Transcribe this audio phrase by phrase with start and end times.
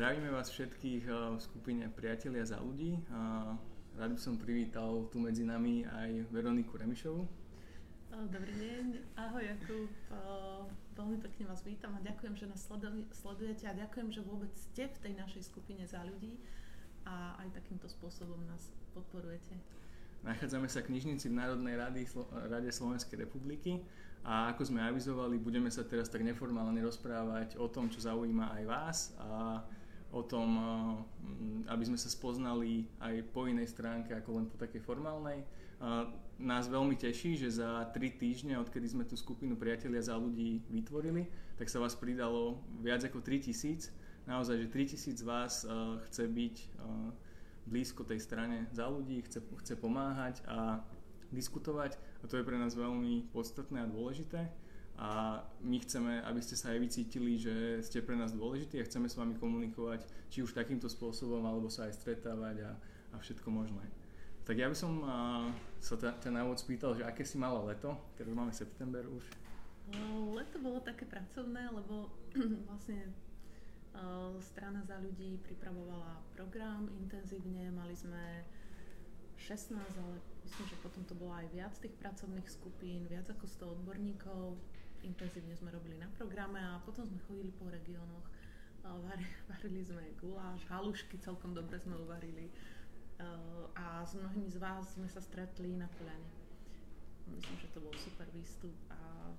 [0.00, 2.96] Zdravíme vás všetkých v skupine Priatelia za ľudí.
[4.00, 7.28] Rád by som privítal tu medzi nami aj Veroniku Remišovu.
[8.32, 9.92] Dobrý deň, ahoj Jakub,
[10.96, 12.64] veľmi pekne vás vítam a ďakujem, že nás
[13.12, 16.40] sledujete a ďakujem, že vôbec ste v tej našej skupine za ľudí
[17.04, 19.52] a aj takýmto spôsobom nás podporujete.
[20.24, 22.08] Nachádzame sa knižnici v Národnej rady,
[22.48, 23.84] Rade Slovenskej republiky
[24.24, 28.64] a ako sme avizovali, budeme sa teraz tak neformálne rozprávať o tom, čo zaujíma aj
[28.64, 29.60] vás a
[30.10, 30.58] o tom,
[31.70, 35.46] aby sme sa spoznali aj po inej stránke ako len po takej formálnej.
[36.40, 41.30] Nás veľmi teší, že za tri týždne, odkedy sme tú skupinu Priatelia za ľudí vytvorili,
[41.56, 43.92] tak sa vás pridalo viac ako 3000.
[44.26, 45.64] Naozaj, že 3000 z vás
[46.08, 46.56] chce byť
[47.70, 50.82] blízko tej strane za ľudí, chce, chce pomáhať a
[51.30, 54.50] diskutovať a to je pre nás veľmi podstatné a dôležité
[55.00, 59.08] a my chceme, aby ste sa aj vycítili, že ste pre nás dôležití a chceme
[59.08, 62.76] s vami komunikovať či už takýmto spôsobom, alebo sa aj stretávať a,
[63.12, 63.80] a všetko možné.
[64.44, 65.48] Tak ja by som a,
[65.80, 69.24] sa ten návod spýtal, že aké si mala leto, keď máme september už?
[70.36, 72.12] Leto bolo také pracovné, lebo
[72.68, 73.08] vlastne
[74.40, 78.46] strana za ľudí pripravovala program intenzívne, mali sme
[79.40, 83.76] 16, ale myslím, že potom to bolo aj viac tých pracovných skupín, viac ako 100
[83.80, 84.56] odborníkov.
[85.02, 88.26] Intenzívne sme robili na programe a potom sme chodili po regiónoch.
[89.50, 92.48] Varili sme guláš, halušky celkom dobre sme uvarili.
[93.76, 96.30] A s mnohými z vás sme sa stretli na Poľane.
[97.30, 99.30] Myslím, že to bol super výstup a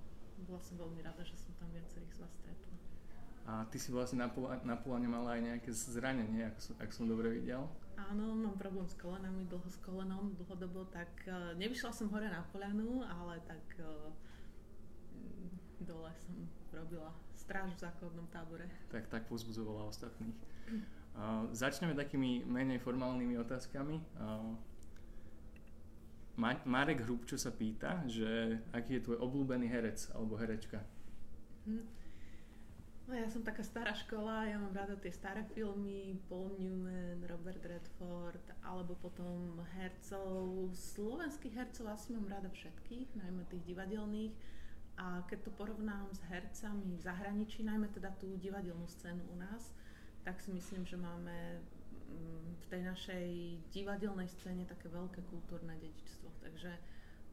[0.46, 2.76] bola som veľmi rada, že som tam viacerých z vás stretla.
[3.42, 4.30] A ty si vlastne na,
[4.62, 7.66] na Polane mala aj nejaké zranenie, ak som, ak som dobre videl.
[7.98, 12.46] Áno, mám problém s kolenami, dlho s kolenom, dlhodobo, tak uh, nevyšla som hore na
[12.54, 14.14] Polianu, ale tak uh,
[15.92, 16.32] dole som
[16.72, 18.64] robila stráž v základnom tábore.
[18.88, 20.36] Tak, tak pozbudzovala ostatných.
[21.12, 24.00] Uh, začneme takými menej formálnymi otázkami.
[24.16, 24.56] Uh,
[26.64, 30.80] Marek Hrubčo sa pýta, že aký je tvoj obľúbený herec alebo herečka?
[31.68, 31.84] Hm.
[33.02, 37.60] No ja som taká stará škola, ja mám rada tie staré filmy, Paul Newman, Robert
[37.60, 40.70] Redford, alebo potom hercov.
[40.72, 44.32] Slovenských hercov asi mám rada všetkých, najmä tých divadelných.
[45.00, 49.72] A keď to porovnám s hercami v zahraničí, najmä teda tú divadelnú scénu u nás,
[50.22, 53.26] tak si myslím, že máme mm, v tej našej
[53.72, 56.28] divadelnej scéne také veľké kultúrne dedičstvo.
[56.44, 56.70] Takže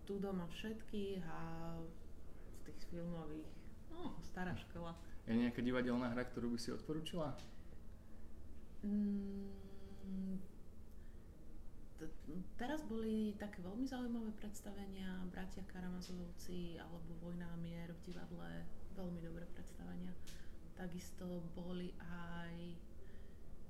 [0.07, 1.39] tu doma všetkých a
[2.49, 3.51] z tých filmových,
[3.93, 4.97] no, stará škola.
[5.29, 7.37] Je nejaká divadelná hra, ktorú by si odporúčila?
[8.81, 9.51] Mm,
[12.55, 18.63] teraz boli také veľmi zaujímavé predstavenia Bratia Karamazovci alebo Vojna a mier v divadle.
[18.95, 20.15] Veľmi dobré predstavenia.
[20.75, 22.55] Takisto boli aj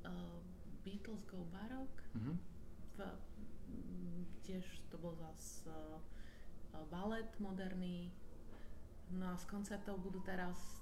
[0.05, 0.37] uh,
[0.85, 2.01] Beatles Go Baroque.
[2.13, 2.35] Mm-hmm.
[2.93, 2.97] V,
[4.45, 8.13] tiež to bol zase uh, balet moderný.
[9.09, 10.79] No a z koncertov budú teraz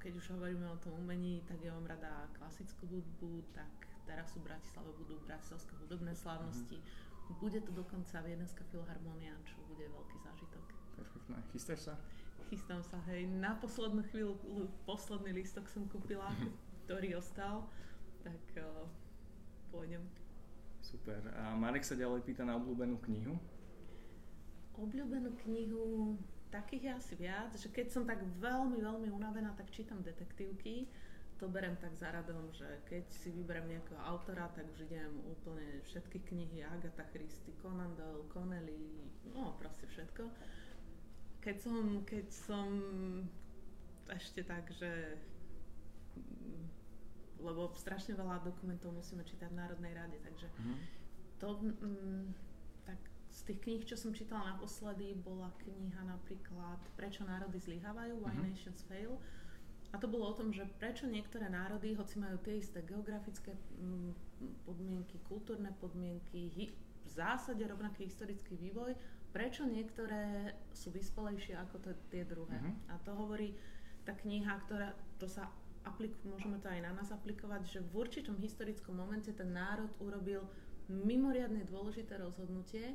[0.00, 3.68] keď už hovoríme o tom umení, tak ja mám rada klasickú hudbu, tak
[4.10, 6.82] teraz sú v Bratislave budú bratislavské hudobné slávnosti.
[6.82, 7.38] Mm-hmm.
[7.38, 10.64] Bude to dokonca Viedenská filharmonia, čo bude veľký zážitok.
[10.98, 11.38] Perfektné.
[11.54, 11.94] Chystáš sa?
[12.50, 13.30] Chystám sa, hej.
[13.30, 14.34] Na poslednú chvíľu,
[14.82, 16.50] posledný listok som kúpila, mm-hmm.
[16.90, 17.70] ktorý ostal,
[18.26, 18.90] tak uh,
[19.70, 20.02] pôjdem.
[20.82, 21.22] Super.
[21.38, 23.38] A Marek sa ďalej pýta na obľúbenú knihu.
[24.74, 26.18] Obľúbenú knihu
[26.50, 30.90] takých je asi viac, že keď som tak veľmi, veľmi unavená, tak čítam detektívky.
[31.40, 35.80] To berem tak za radom, že keď si vyberiem nejakého autora, tak už idem úplne
[35.88, 40.28] všetky knihy Agatha Christie, Conan Doyle, Connelly, no proste všetko.
[41.40, 42.68] Keď som, keď som
[44.12, 45.16] ešte tak, že
[47.40, 50.76] lebo strašne veľa dokumentov musíme čítať v Národnej rade, takže mm.
[51.40, 52.24] to mm,
[52.84, 53.00] tak
[53.32, 58.44] z tých kníh, čo som čítala naposledy, bola kniha napríklad Prečo národy zlyhávajú, Why uh-huh.
[58.44, 59.16] Nations Fail.
[59.90, 64.14] A to bolo o tom, že prečo niektoré národy, hoci majú tie isté geografické mm,
[64.62, 68.94] podmienky, kultúrne podmienky, hi, v zásade rovnaký historický vývoj,
[69.34, 72.54] prečo niektoré sú vyspelejšie ako to, tie druhé.
[72.54, 72.94] Uh-huh.
[72.94, 73.54] A to hovorí
[74.06, 75.50] tá kniha, ktorá, to sa
[75.82, 80.46] aplik- môžeme to aj na nás aplikovať, že v určitom historickom momente ten národ urobil
[80.90, 82.94] mimoriadne dôležité rozhodnutie,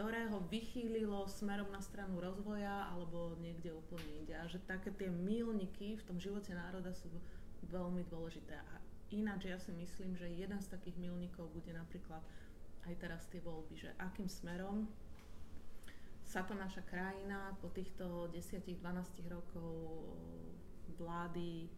[0.00, 4.32] ktoré ho vychýlilo smerom na stranu rozvoja alebo niekde úplne inde.
[4.32, 7.12] A že také tie milníky v tom živote národa sú
[7.68, 8.56] veľmi dôležité.
[8.56, 8.80] A
[9.12, 12.24] ináč ja si myslím, že jeden z takých milníkov bude napríklad
[12.88, 14.88] aj teraz tie voľby, že akým smerom
[16.24, 18.80] sa tá naša krajina po týchto 10-12
[19.28, 19.68] rokov
[20.96, 21.68] vlády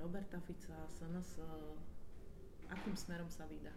[0.00, 1.44] Roberta Fica, SNS,
[2.72, 3.76] akým smerom sa vydá.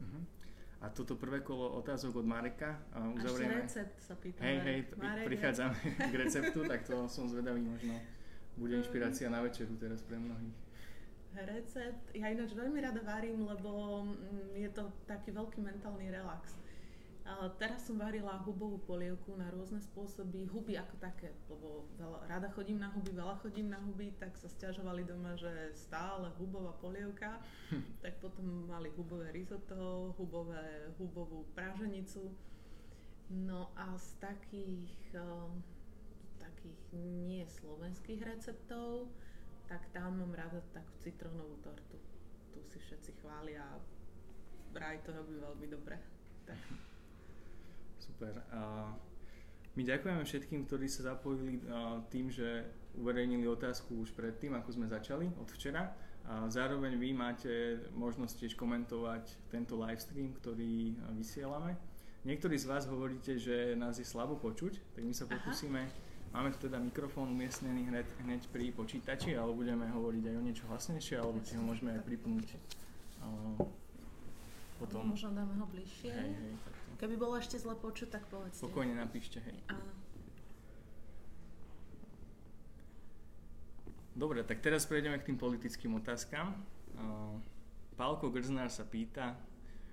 [0.00, 0.37] Uh-huh.
[0.78, 2.78] A toto prvé kolo otázok od Mareka
[3.18, 3.66] uzavrieme.
[3.66, 4.46] Až recept sa pýtame.
[4.46, 5.78] Hej, hej, Marek, prichádzame
[6.12, 7.98] k receptu, tak to som zvedavý, možno
[8.54, 10.54] bude inšpirácia na večeru teraz pre mnohých.
[11.38, 16.58] Recept, ja ináč veľmi rada varím, lebo mm, je to taký veľký mentálny relax.
[17.60, 22.80] Teraz som varila hubovú polievku na rôzne spôsoby, huby ako také, lebo veľa, rada chodím
[22.80, 27.36] na huby, veľa chodím na huby, tak sa stiažovali doma, že stále hubová polievka,
[28.04, 32.32] tak potom mali hubové risotto, hubové, hubovú praženicu.
[33.28, 35.60] No a z takých, um,
[36.40, 36.80] takých
[37.28, 39.12] nie slovenských receptov,
[39.68, 42.00] tak tam mám rada takú citrónovú tortu.
[42.56, 43.68] Tu si všetci chvália,
[44.72, 46.00] vraj to robí veľmi dobre.
[46.48, 46.56] Tak.
[48.08, 48.34] Super.
[48.50, 48.88] A
[49.76, 51.60] my ďakujeme všetkým, ktorí sa zapojili
[52.08, 52.66] tým, že
[52.98, 55.92] uverejnili otázku už predtým, ako sme začali, od včera.
[56.28, 61.78] A zároveň vy máte možnosť tiež komentovať tento live stream, ktorý vysielame.
[62.26, 65.86] Niektorí z vás hovoríte, že nás je slabo počuť, tak my sa pokúsime.
[66.34, 70.64] Máme tu teda mikrofón umiestnený hneď, hneď pri počítači, ale budeme hovoriť aj o niečo
[70.68, 72.58] hlasnejšie, alebo si ho môžeme aj pripnúť
[74.76, 75.08] potom.
[75.08, 76.12] Možno dáme ho bližšie.
[76.12, 78.58] Hej, hej, tak Keby bolo ešte zle počuť, tak povedzte.
[78.58, 79.54] Spokojne napíšte, hej.
[79.70, 79.94] Áno.
[84.18, 86.58] Dobre, tak teraz prejdeme k tým politickým otázkam.
[86.98, 87.38] Uh,
[87.94, 89.38] Pálko Grznár sa pýta,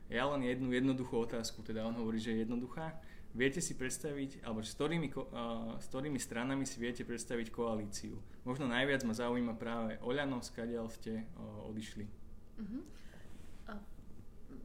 [0.09, 2.97] ja len jednu jednoduchú otázku, teda on hovorí, že je jednoduchá.
[3.37, 8.17] Viete si predstaviť, alebo s ktorými, uh, s ktorými stranami si viete predstaviť koalíciu?
[8.49, 12.05] Možno najviac ma zaujíma práve Oľano, skadiaľ ste uh, odišli.
[12.65, 13.04] Uh-huh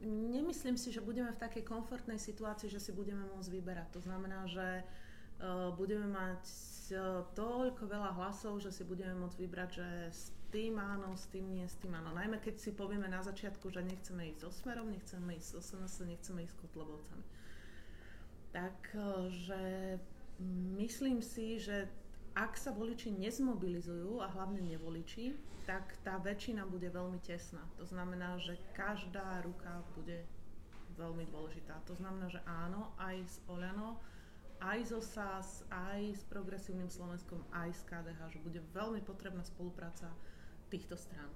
[0.05, 3.87] nemyslím si, že budeme v takej komfortnej situácii, že si budeme môcť vyberať.
[3.97, 6.43] To znamená, že uh, budeme mať
[6.93, 11.47] uh, toľko veľa hlasov, že si budeme môcť vybrať, že s tým áno, s tým
[11.47, 12.11] nie, s tým áno.
[12.11, 16.03] Najmä keď si povieme na začiatku, že nechceme ísť so Smerom, nechceme ísť so SNS,
[16.03, 17.25] nechceme ísť s Kotlebovcami.
[18.51, 19.63] Takže
[20.75, 21.87] myslím si, že
[22.35, 25.35] ak sa voliči nezmobilizujú a hlavne nevoliči,
[25.67, 27.61] tak tá väčšina bude veľmi tesná.
[27.77, 30.23] To znamená, že každá ruka bude
[30.95, 31.79] veľmi dôležitá.
[31.87, 33.99] To znamená, že áno, aj s Oľano,
[34.61, 40.11] aj zo SAS, aj s Progresívnym Slovenskom, aj s KDH, že bude veľmi potrebná spolupráca
[40.69, 41.29] týchto strán.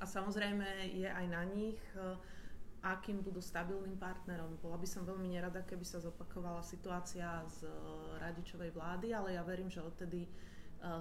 [0.00, 2.16] A samozrejme je aj na nich, eh,
[2.84, 4.60] akým budú stabilným partnerom.
[4.60, 7.72] Bola by som veľmi nerada, keby sa zopakovala situácia z eh,
[8.20, 10.28] radičovej vlády, ale ja verím, že odtedy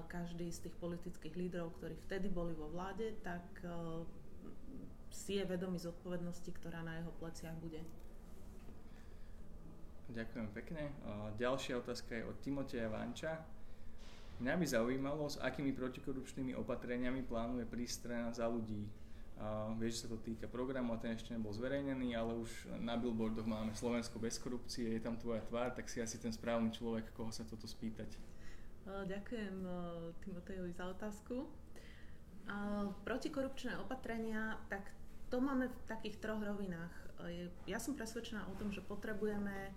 [0.07, 3.43] každý z tých politických lídrov, ktorí vtedy boli vo vláde, tak
[5.11, 7.83] si je vedomý zodpovednosti, ktorá na jeho pleciach bude.
[10.09, 10.83] Ďakujem pekne.
[11.35, 13.43] Ďalšia otázka je od Timoteja Vanča.
[14.41, 18.89] Mňa by zaujímalo, s akými protikorupčnými opatreniami plánuje prísť za ľudí.
[19.33, 22.95] Uh, vieš, že sa to týka programu a ten ešte nebol zverejnený, ale už na
[22.95, 27.11] billboardoch máme Slovensko bez korupcie, je tam tvoja tvár, tak si asi ten správny človek,
[27.11, 28.13] koho sa toto spýtať.
[28.85, 29.63] Ďakujem
[30.23, 31.49] Timotejovi za otázku.
[33.03, 34.91] Protikorupčné opatrenia, tak
[35.31, 36.91] to máme v takých troch rovinách.
[37.65, 39.71] Ja som presvedčená o tom, že potrebujeme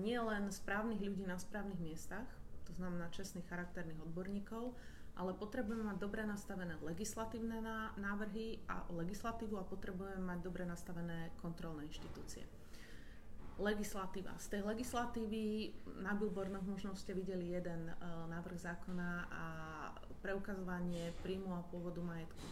[0.00, 2.24] nielen správnych ľudí na správnych miestach,
[2.64, 4.72] to znamená čestných charakterných odborníkov,
[5.18, 7.58] ale potrebujeme mať dobre nastavené legislatívne
[7.98, 12.46] návrhy a legislatívu a potrebujeme mať dobre nastavené kontrolné inštitúcie
[13.58, 14.38] legislatíva.
[14.38, 19.44] Z tej legislatívy na billboardoch možno ste videli jeden uh, návrh zákona a
[20.22, 22.46] preukazovanie príjmu a pôvodu majetku.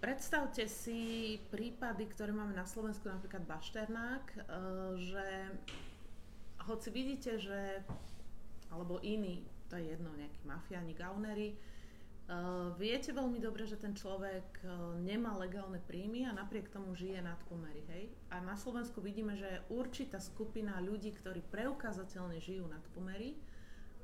[0.00, 4.40] Predstavte si prípady, ktoré máme na Slovensku, napríklad Bašternák, uh,
[5.00, 5.26] že
[6.68, 7.80] hoci vidíte, že
[8.70, 11.54] alebo iní, to je jedno, nejakí mafiáni, gaunery,
[12.30, 17.18] Uh, viete veľmi dobre, že ten človek uh, nemá legálne príjmy a napriek tomu žije
[17.18, 18.06] nad pomery, hej?
[18.30, 23.34] A na Slovensku vidíme, že je určitá skupina ľudí, ktorí preukázateľne žijú nad pomery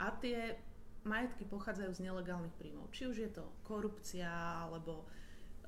[0.03, 0.59] a tie
[1.07, 2.91] majetky pochádzajú z nelegálnych príjmov.
[2.91, 4.27] Či už je to korupcia,
[4.59, 5.07] alebo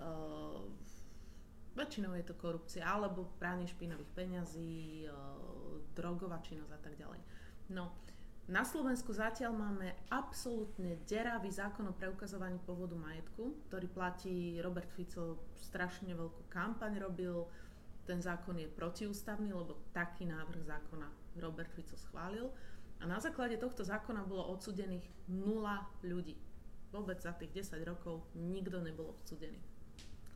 [0.03, 0.59] uh,
[1.79, 7.23] väčšinou je to korupcia, alebo pranie špinových peňazí, uh, drogová činnosť a tak ďalej.
[7.71, 7.95] No,
[8.49, 15.53] na Slovensku zatiaľ máme absolútne deravý zákon o preukazovaní pôvodu majetku, ktorý platí Robert Fico
[15.61, 17.45] strašne veľkú kampaň robil.
[18.09, 21.09] Ten zákon je protiústavný, lebo taký návrh zákona
[21.45, 22.49] Robert Fico schválil.
[22.99, 26.41] A na základe tohto zákona bolo odsudených nula ľudí.
[26.89, 29.61] Vôbec za tých 10 rokov nikto nebol odsudený.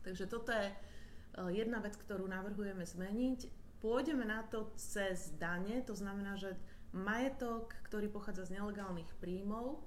[0.05, 0.75] Takže toto je e,
[1.49, 3.49] jedna vec, ktorú navrhujeme zmeniť.
[3.81, 6.53] Pôjdeme na to cez dane, to znamená, že
[6.93, 9.81] majetok, ktorý pochádza z nelegálnych príjmov,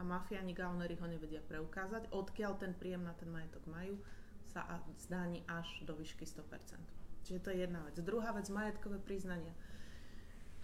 [0.00, 4.00] a mafiáni gaunery ho nevedia preukázať, odkiaľ ten príjem na ten majetok majú,
[4.48, 4.64] sa
[4.96, 6.40] zdáni až do výšky 100%.
[7.28, 8.00] Čiže to je jedna vec.
[8.00, 9.52] Druhá vec, majetkové priznania.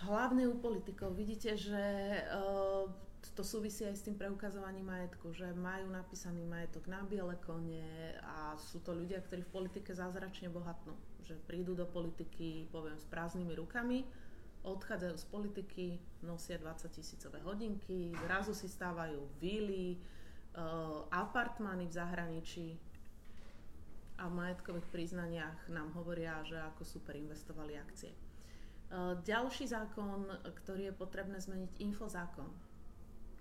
[0.09, 1.85] Hlavne u politikov vidíte, že
[2.33, 2.89] uh,
[3.37, 8.57] to súvisí aj s tým preukazovaním majetku, že majú napísaný majetok na biele kone a
[8.57, 10.97] sú to ľudia, ktorí v politike zázračne bohatnú.
[11.29, 14.09] Že prídu do politiky, poviem, s prázdnymi rukami,
[14.67, 15.87] odchádzajú z politiky,
[16.27, 22.67] nosia 20 tisícové hodinky, zrazu si stávajú vily, uh, apartmány v zahraničí
[24.19, 28.11] a v majetkových priznaniach nám hovoria, že ako super investovali akcie.
[28.91, 32.51] Uh, ďalší zákon, ktorý je potrebné zmeniť, infozákon.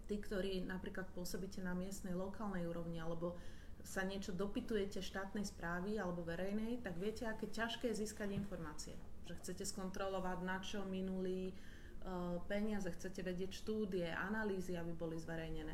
[0.05, 3.33] Tí, ktorí napríklad pôsobíte na miestnej, lokálnej úrovni alebo
[3.81, 8.93] sa niečo dopytujete štátnej správy alebo verejnej, tak viete, aké ťažké je získať informácie
[9.25, 15.73] že chcete skontrolovať, na čo minuli uh, peniaze, chcete vedieť štúdie, analýzy, aby boli zverejnené.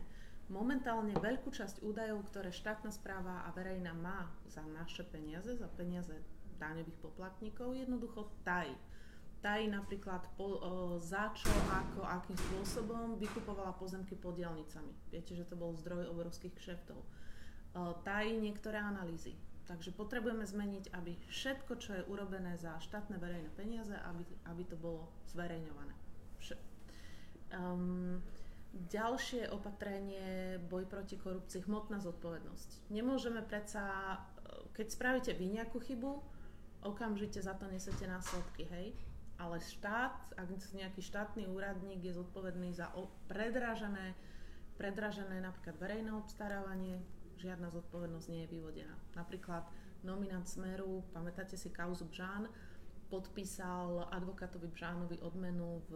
[0.52, 6.12] Momentálne veľkú časť údajov, ktoré štátna správa a verejná má za naše peniaze, za peniaze
[6.60, 8.76] daňových poplatníkov, jednoducho tají.
[9.42, 10.60] Tají napríklad po, uh,
[11.02, 14.94] za čo, ako, akým spôsobom vykupovala pozemky podielnicami.
[15.12, 17.00] Viete, že to bol zdroj obrovských kšeftov.
[17.72, 19.34] Uh, tají niektoré analýzy
[19.72, 24.76] Takže potrebujeme zmeniť, aby všetko, čo je urobené za štátne verejné peniaze, aby, aby to
[24.76, 25.96] bolo zverejňované.
[27.56, 28.20] Um,
[28.92, 32.92] ďalšie opatrenie, boj proti korupcii, hmotná zodpovednosť.
[32.92, 34.20] Nemôžeme predsa,
[34.76, 36.20] keď spravíte vy nejakú chybu,
[36.84, 38.92] okamžite za to nesete následky, hej?
[39.40, 42.92] Ale štát, ak nejaký štátny úradník je zodpovedný za
[43.32, 44.20] predražené,
[44.76, 47.00] predražené napríklad verejné obstarávanie,
[47.42, 48.94] žiadna zodpovednosť nie je vyvodená.
[49.18, 49.66] Napríklad
[50.06, 52.46] nominant Smeru, pamätáte si kauzu Bžán,
[53.10, 55.94] podpísal advokátovi Bžánovi odmenu v,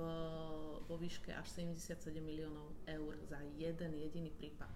[0.84, 4.74] vo výške až 77 miliónov eur za jeden jediný prípad.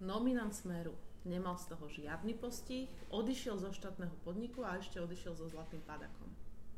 [0.00, 5.50] Nominant Smeru nemal z toho žiadny postih, odišiel zo štátneho podniku a ešte odišiel so
[5.50, 6.30] zlatým padakom.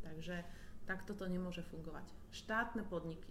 [0.02, 0.42] Takže
[0.88, 2.08] takto to nemôže fungovať.
[2.34, 3.30] Štátne podniky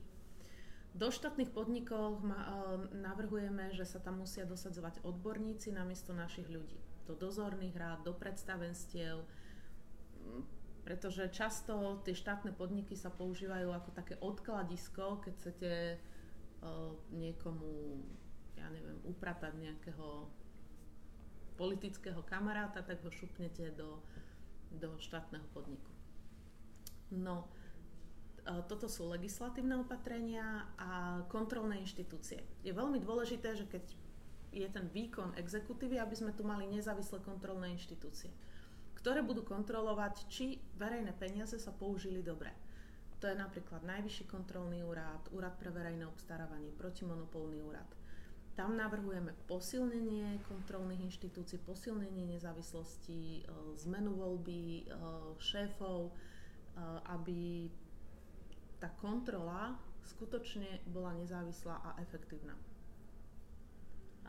[0.94, 2.34] do štátnych podnikov e,
[2.98, 6.78] navrhujeme, že sa tam musia dosadzovať odborníci namiesto našich ľudí.
[7.06, 9.26] Do dozorných rád, do predstavenstiev,
[10.86, 18.02] pretože často tie štátne podniky sa používajú ako také odkladisko, keď chcete uh, niekomu,
[18.58, 20.30] ja neviem, upratať nejakého
[21.58, 24.00] politického kamaráta, tak ho šupnete do,
[24.72, 25.92] do štátneho podniku.
[27.12, 27.50] No,
[28.68, 32.44] toto sú legislatívne opatrenia a kontrolné inštitúcie.
[32.64, 33.84] Je veľmi dôležité, že keď
[34.50, 38.34] je ten výkon exekutívy, aby sme tu mali nezávislé kontrolné inštitúcie,
[38.98, 42.52] ktoré budú kontrolovať, či verejné peniaze sa použili dobre.
[43.20, 47.88] To je napríklad Najvyšší kontrolný úrad, Úrad pre verejné obstarávanie, protimonopolný úrad.
[48.56, 53.42] Tam navrhujeme posilnenie kontrolných inštitúcií, posilnenie nezávislosti, e,
[53.88, 54.84] zmenu voľby e,
[55.40, 56.12] šéfov,
[57.12, 57.68] aby
[58.80, 59.76] tá kontrola
[60.08, 62.56] skutočne bola nezávislá a efektívna.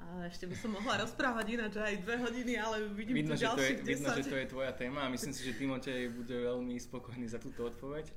[0.00, 3.85] A ešte by som mohla rozprávať ináč aj dve hodiny, ale vidím vidno, tu ďalších
[3.85, 6.73] to je, Vidno, že to je tvoja téma a myslím si, že Timotej bude veľmi
[6.80, 8.09] spokojný za túto odpoveď.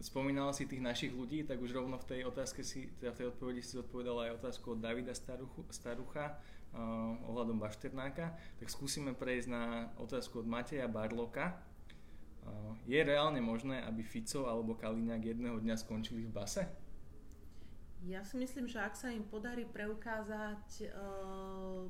[0.00, 3.26] Spomínala si tých našich ľudí, tak už rovno v tej otázke si, teda v tej
[3.36, 6.40] odpovedi si zodpovedala aj otázku od Davida Staruchu, Starucha
[7.28, 8.32] ohľadom Bašternáka.
[8.56, 11.60] Tak skúsime prejsť na otázku od Mateja Barloka,
[12.86, 16.62] je reálne možné, aby Fico alebo Kaliňák jedného dňa skončili v base?
[18.02, 21.86] Ja si myslím, že ak sa im podarí preukázať uh,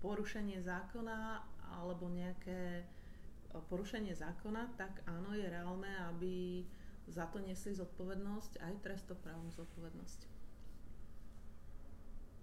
[0.00, 1.44] porušenie zákona
[1.76, 6.64] alebo nejaké uh, porušenie zákona, tak áno, je reálne, aby
[7.12, 10.20] za to nesli zodpovednosť, aj trestoprávnu zodpovednosť.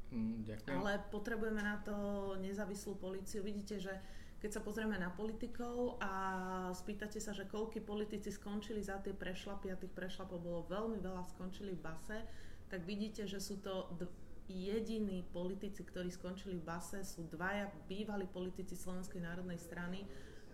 [0.10, 0.74] Mm, ďakujem.
[0.74, 1.96] Ale potrebujeme na to
[2.42, 3.46] nezávislú policiu.
[3.46, 3.94] Vidíte, že
[4.40, 6.12] keď sa pozrieme na politikov a
[6.72, 11.28] spýtate sa, že koľky politici skončili za tie prešlapy a tých prešlapov bolo veľmi veľa,
[11.36, 12.18] skončili v base,
[12.72, 14.08] tak vidíte, že sú to d-
[14.48, 20.08] jediní politici, ktorí skončili v base, sú dvaja bývalí politici Slovenskej národnej strany.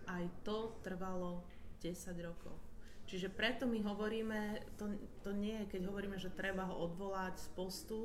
[0.09, 1.45] Aj to trvalo
[1.79, 1.93] 10
[2.25, 2.57] rokov.
[3.05, 4.89] Čiže preto my hovoríme, to,
[5.21, 7.99] to nie je, keď hovoríme, že treba ho odvolať z postu,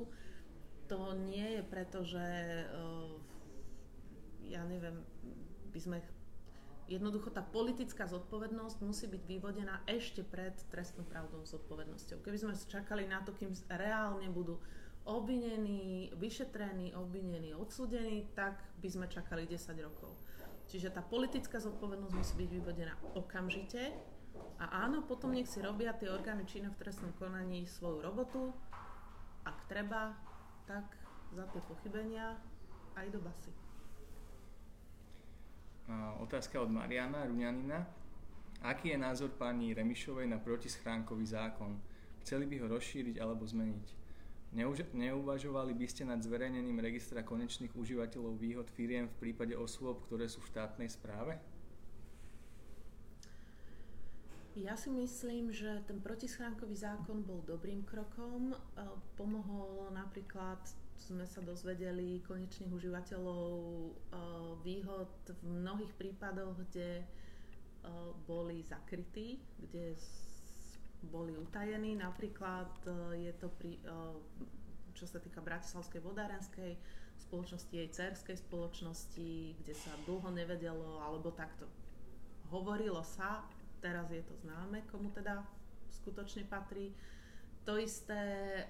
[0.93, 2.27] to nie je preto, že
[2.69, 3.17] uh,
[4.45, 5.01] ja neviem,
[5.71, 5.99] by sme
[6.91, 12.19] Jednoducho tá politická zodpovednosť musí byť vyvodená ešte pred trestnou pravdou zodpovednosťou.
[12.19, 14.59] Keby sme čakali na to, kým reálne budú
[15.07, 20.19] obvinení, vyšetrení, obvinení, odsúdení, tak by sme čakali 10 rokov.
[20.67, 23.95] Čiže tá politická zodpovednosť musí byť vyvodená okamžite
[24.59, 28.51] a áno, potom nech si robia tie orgány činné v trestnom konaní svoju robotu.
[29.47, 30.19] Ak treba,
[30.67, 30.91] tak
[31.39, 32.35] za tie pochybenia
[32.99, 33.70] aj do basy.
[36.21, 37.87] Otázka od Mariana Ruňanina.
[38.61, 41.81] Aký je názor pani Remišovej na protischránkový zákon?
[42.21, 43.89] Chceli by ho rozšíriť alebo zmeniť?
[44.51, 50.27] Neuž- neuvažovali by ste nad zverejnením registra konečných užívateľov výhod firiem v prípade osôb, ktoré
[50.27, 51.39] sú v štátnej správe?
[54.59, 58.53] Ja si myslím, že ten protischránkový zákon bol dobrým krokom.
[58.53, 58.57] E,
[59.15, 60.59] pomohol napríklad,
[61.01, 63.93] sme sa dozvedeli, konečných užívateľov e,
[64.61, 67.05] výhod v mnohých prípadoch, kde e,
[68.29, 69.97] boli zakrytí, kde
[71.09, 71.97] boli utajení.
[71.97, 72.85] Napríklad
[73.17, 73.81] je to pri,
[74.93, 76.77] čo sa týka Bratislavskej vodárenskej
[77.17, 81.65] spoločnosti, jej cerskej spoločnosti, kde sa dlho nevedelo, alebo takto
[82.51, 83.47] hovorilo sa,
[83.79, 85.47] teraz je to známe, komu teda
[86.03, 86.93] skutočne patrí.
[87.69, 88.23] To isté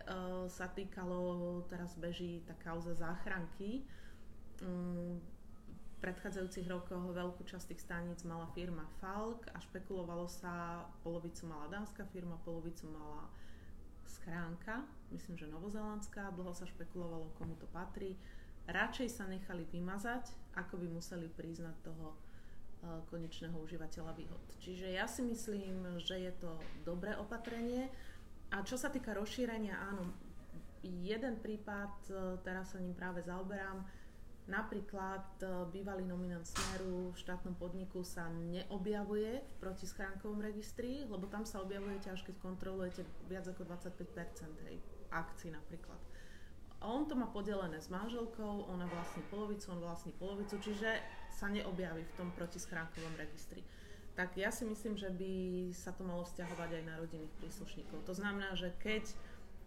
[0.05, 3.87] uh, sa týkalo, teraz beží tá kauza záchranky.
[4.61, 5.23] Um,
[6.01, 11.69] v predchádzajúcich rokoch veľkú časť tých staníc mala firma Falk a špekulovalo sa, polovicu mala
[11.69, 13.29] dánska firma, polovicu mala
[14.09, 18.17] schránka, myslím, že novozelandská, dlho sa špekulovalo, komu to patrí.
[18.65, 22.17] Radšej sa nechali vymazať, ako by museli priznať toho
[22.81, 24.41] Eh, konečného užívateľa výhod.
[24.57, 27.93] Čiže ja si myslím, že je to dobré opatrenie.
[28.51, 30.11] A čo sa týka rozšírenia, áno,
[30.83, 33.87] jeden prípad, eh, teraz sa ním práve zaoberám,
[34.51, 41.47] napríklad eh, bývalý nominant Smeru v štátnom podniku sa neobjavuje v protischránkovom registri, lebo tam
[41.47, 44.83] sa objavujete až keď kontrolujete viac ako 25% hej,
[45.15, 46.01] akcií napríklad.
[46.81, 50.97] A on to má podelené s manželkou, ona vlastní polovicu, on vlastní polovicu, čiže
[51.29, 53.61] sa neobjaví v tom protischránkovom registri.
[54.19, 55.33] Tak ja si myslím, že by
[55.73, 58.05] sa to malo vzťahovať aj na rodinných príslušníkov.
[58.05, 59.07] To znamená, že keď,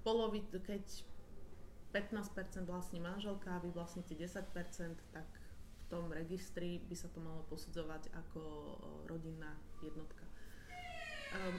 [0.04, 0.84] polovi, keď
[1.94, 4.44] 15% vlastní manželka a vy vlastníte 10%,
[5.14, 5.28] tak
[5.80, 8.42] v tom registri by sa to malo posudzovať ako
[9.06, 10.26] rodinná jednotka.
[11.34, 11.58] Um,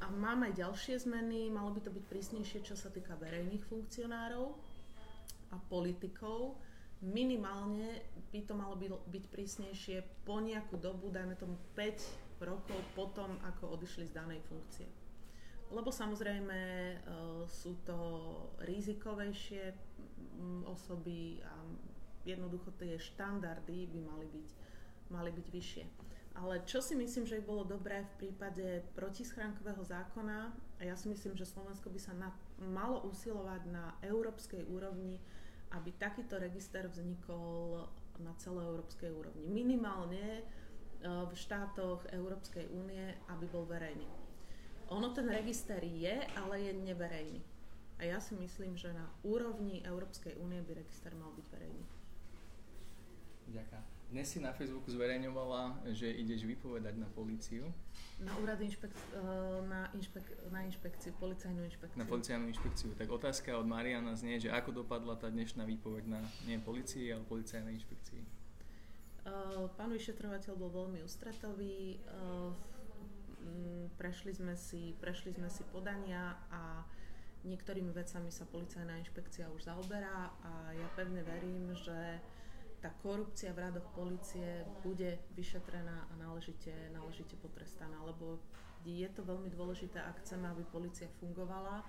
[0.00, 4.56] a mám aj ďalšie zmeny, malo by to byť prísnejšie, čo sa týka verejných funkcionárov
[5.52, 6.56] a politikov
[7.00, 8.76] minimálne by to malo
[9.08, 14.88] byť prísnejšie po nejakú dobu, dajme tomu 5 rokov potom, ako odišli z danej funkcie.
[15.70, 16.96] Lebo samozrejme e,
[17.46, 17.98] sú to
[18.66, 19.70] rizikovejšie
[20.66, 21.52] osoby a
[22.26, 24.48] jednoducho tie štandardy by mali byť,
[25.12, 25.84] mali byť vyššie.
[26.40, 31.10] Ale čo si myslím, že by bolo dobré v prípade protischránkového zákona, a ja si
[31.12, 35.20] myslím, že Slovensko by sa na, malo usilovať na európskej úrovni
[35.70, 37.86] aby takýto register vznikol
[38.20, 39.46] na celoeurópskej úrovni.
[39.48, 40.42] Minimálne e,
[41.06, 44.06] v štátoch Európskej únie, aby bol verejný.
[44.90, 47.40] Ono ten register je, ale je neverejný.
[48.00, 51.84] A ja si myslím, že na úrovni Európskej únie by register mal byť verejný.
[53.54, 53.99] Ďakujem.
[54.10, 57.70] Dnes si na Facebooku zverejňovala, že ideš vypovedať na políciu.
[58.18, 61.94] Na úrad inšpek- eh, na, inšpek- na inšpekciu, policajnú inšpekciu.
[61.94, 62.90] Na policajnú inšpekciu.
[62.98, 67.22] Tak otázka od Mariana znie, že ako dopadla tá dnešná výpoveď na nie policii, ale
[67.22, 68.22] policajnej inšpekcii.
[69.30, 72.02] Uh, pán vyšetrovateľ bol veľmi ústretový.
[72.10, 72.50] Uh,
[73.94, 76.82] prešli, sme si, prešli sme si podania a
[77.46, 82.20] niektorými vecami sa policajná inšpekcia už zaoberá a ja pevne verím, že
[82.80, 88.40] tá korupcia v radoch policie bude vyšetrená a náležite, náležite potrestaná, lebo
[88.88, 91.84] je to veľmi dôležité, ak chceme, aby policia fungovala,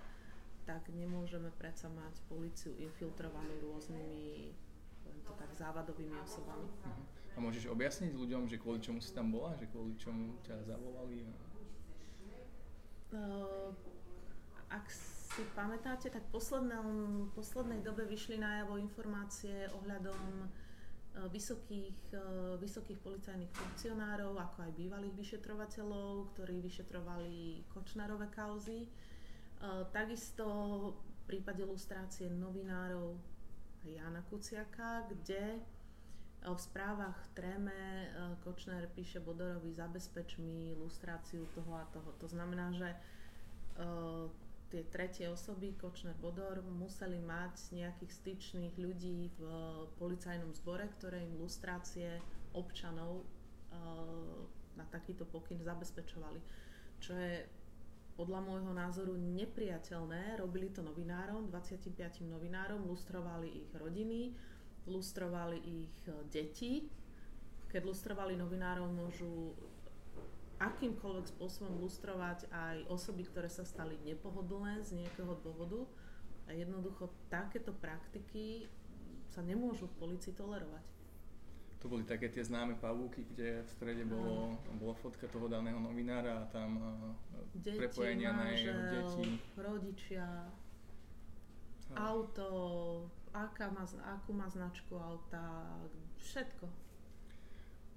[0.67, 4.51] tak nemôžeme predsa mať policiu infiltrovanú rôznymi
[5.23, 6.67] to tak, závadovými osobami.
[6.67, 7.04] Uh-huh.
[7.32, 11.23] A môžeš objasniť ľuďom, že kvôli čomu si tam bola, že kvôli čomu ťa zavolali?
[13.15, 13.71] Uh,
[14.67, 16.36] ak si pamätáte, tak v
[17.32, 20.51] poslednej dobe vyšli najavo informácie ohľadom
[21.12, 28.88] vysokých, eh, vysokých policajných funkcionárov, ako aj bývalých vyšetrovateľov, ktorí vyšetrovali Kočnarové kauzy.
[28.88, 30.45] Eh, takisto
[30.95, 33.19] v prípade lustrácie novinárov
[33.84, 35.60] Jana Kuciaka, kde
[36.41, 38.10] v správach Tréme
[38.41, 42.17] Kočner píše Bodorovi zabezpeč mi lustráciu toho a toho.
[42.17, 42.89] To znamená, že
[44.71, 49.41] tie tretie osoby, Kočner Bodor, museli mať nejakých styčných ľudí v
[49.99, 52.23] policajnom zbore, ktoré im lustrácie
[52.55, 53.75] občanov eh,
[54.79, 56.39] na takýto pokyn zabezpečovali.
[57.03, 57.43] Čo je
[58.15, 60.39] podľa môjho názoru nepriateľné.
[60.39, 64.31] Robili to novinárom, 25 novinárom, lustrovali ich rodiny,
[64.88, 66.88] lustrovali ich eh, deti.
[67.67, 69.51] Keď lustrovali novinárov, môžu
[70.62, 75.89] akýmkoľvek spôsobom lustrovať aj osoby, ktoré sa stali nepohodlné z nejakého dôvodu.
[76.45, 78.69] A jednoducho takéto praktiky
[79.32, 80.86] sa nemôžu v policii tolerovať.
[81.82, 86.45] To boli také tie známe pavúky, kde v strede bolo, bola fotka toho daného novinára
[86.45, 86.78] a tam
[87.58, 89.26] deti, prepojenia manžel, na jeho deti.
[89.58, 90.45] rodičia,
[91.97, 92.47] auto,
[93.34, 93.82] aká má,
[94.13, 95.65] akú má značku auta,
[96.21, 96.69] všetko.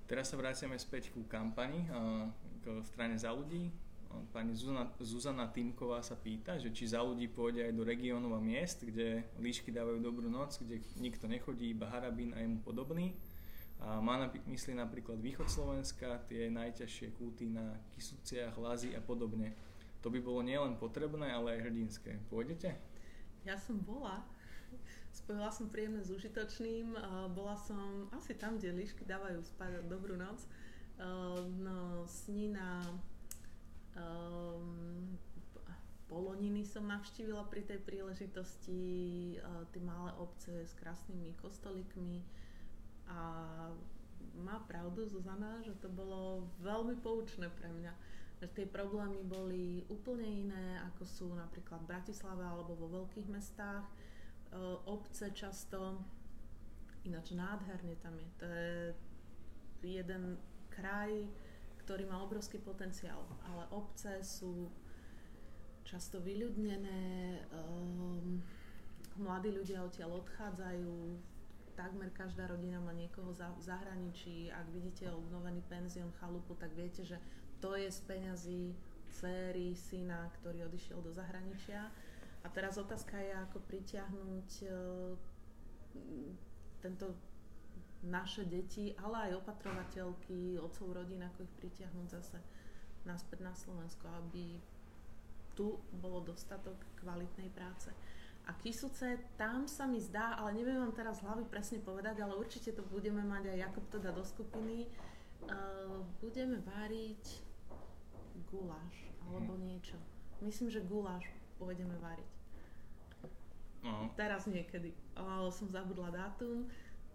[0.04, 1.88] Teraz sa vraciame späť ku kampani,
[2.60, 3.72] k strane za ľudí.
[4.30, 8.40] Pani Zuzana, Zuzana Týmková sa pýta, že či za ľudí pôjde aj do regiónov a
[8.40, 13.10] miest, kde líšky dávajú dobrú noc, kde nikto nechodí, iba harabín a jemu podobný.
[13.82, 19.50] A má na mysli napríklad východ Slovenska, tie najťažšie kúty na Kisuciach, Lazy a podobne.
[20.06, 22.22] To by bolo nielen potrebné, ale aj hrdinské.
[22.30, 22.76] Pôjdete?
[23.42, 24.22] Ja som bola.
[25.14, 26.98] Spojila som príjemné s užitočným.
[27.32, 30.42] Bola som asi tam, kde líšky dávajú spať dobrú noc.
[31.62, 32.82] No, snina
[33.94, 35.14] Um,
[36.04, 38.84] Poloniny som navštívila pri tej príležitosti,
[39.40, 42.20] uh, tie malé obce s krásnymi kostolikmi
[43.08, 43.18] a
[44.34, 47.94] má pravdu Zuzana, že to bolo veľmi poučné pre mňa.
[48.42, 53.86] Že tie problémy boli úplne iné, ako sú napríklad v Bratislave alebo vo veľkých mestách.
[54.54, 55.98] Uh, obce často,
[57.02, 58.28] ináč nádherne tam je.
[58.38, 58.74] To je
[59.82, 60.38] jeden
[60.70, 61.10] kraj,
[61.82, 64.70] ktorý má obrovský potenciál, ale obce sú
[65.84, 67.02] často vyľudnené,
[67.52, 68.40] um,
[69.20, 71.18] mladí ľudia odtiaľ odchádzajú,
[71.76, 77.04] takmer každá rodina má niekoho za, v zahraničí, ak vidíte obnovený penzión, chalupu, tak viete,
[77.04, 77.18] že
[77.60, 78.62] to je z peňazí
[79.10, 81.90] céry, syna, ktorý odišiel do zahraničia.
[82.44, 85.16] A teraz otázka je, ako pritiahnuť uh,
[86.84, 87.16] tento
[88.04, 92.38] naše deti, ale aj opatrovateľky, otcov rodín, ako ich pritiahnuť zase
[93.08, 94.60] naspäť na Slovensko, aby
[95.56, 97.88] tu bolo dostatok kvalitnej práce.
[98.44, 102.76] A Kisuce, tam sa mi zdá, ale neviem vám teraz hlavy presne povedať, ale určite
[102.76, 104.84] to budeme mať aj Jakub to dá do skupiny.
[105.48, 107.40] Uh, budeme váriť
[108.52, 109.62] guláš alebo mhm.
[109.64, 109.96] niečo.
[110.44, 111.24] Myslím, že guláš
[111.56, 112.33] pôjdeme variť.
[113.84, 114.08] No.
[114.16, 114.96] Teraz niekedy.
[115.12, 116.66] Ale som zabudla dátum.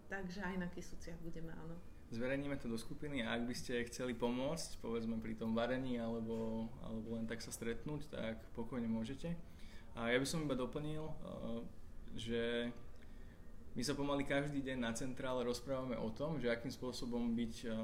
[0.06, 1.74] Takže aj na Kisuciach budeme, áno.
[2.10, 6.66] Zverejníme to do skupiny a ak by ste chceli pomôcť, povedzme pri tom varení alebo,
[6.82, 9.30] alebo len tak sa stretnúť, tak pokojne môžete.
[9.94, 11.14] A ja by som iba doplnil, eh,
[12.18, 12.42] že
[13.78, 17.74] my sa pomaly každý deň na centrále rozprávame o tom, že akým spôsobom byť, eh,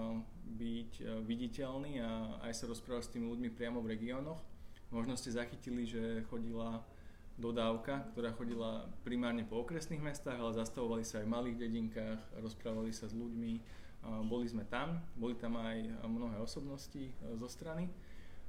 [0.58, 4.42] byť eh, viditeľný a aj sa rozprávať s tými ľuďmi priamo v regiónoch.
[4.90, 6.82] Možno ste zachytili, že chodila
[7.36, 12.90] dodávka, ktorá chodila primárne po okresných mestách, ale zastavovali sa aj v malých dedinkách, rozprávali
[12.96, 13.60] sa s ľuďmi,
[14.26, 17.90] boli sme tam, boli tam aj mnohé osobnosti e, zo strany.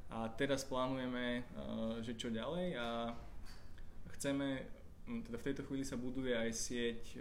[0.08, 3.12] A teraz plánujeme, e, že čo ďalej a
[4.18, 4.64] chceme,
[5.08, 7.20] teda v tejto chvíli sa buduje aj sieť e,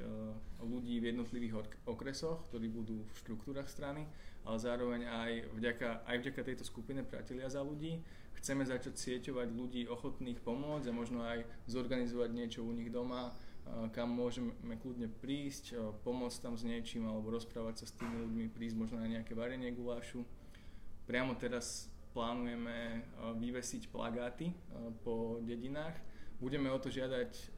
[0.63, 1.55] ľudí v jednotlivých
[1.87, 4.07] okresoch, ktorí budú v štruktúrach strany,
[4.47, 7.99] ale zároveň aj vďaka, aj vďaka tejto skupine Priatelia za ľudí
[8.47, 13.35] chceme začať sieťovať ľudí ochotných pomôcť a možno aj zorganizovať niečo u nich doma,
[13.91, 15.75] kam môžeme kľudne prísť,
[16.07, 19.75] pomôcť tam s niečím alebo rozprávať sa s tými ľuďmi, prísť možno na nejaké varenie
[19.75, 20.23] gulášu.
[21.11, 23.03] Priamo teraz plánujeme
[23.35, 24.55] vyvesiť plagáty
[25.03, 25.99] po dedinách.
[26.39, 27.51] Budeme o to žiadať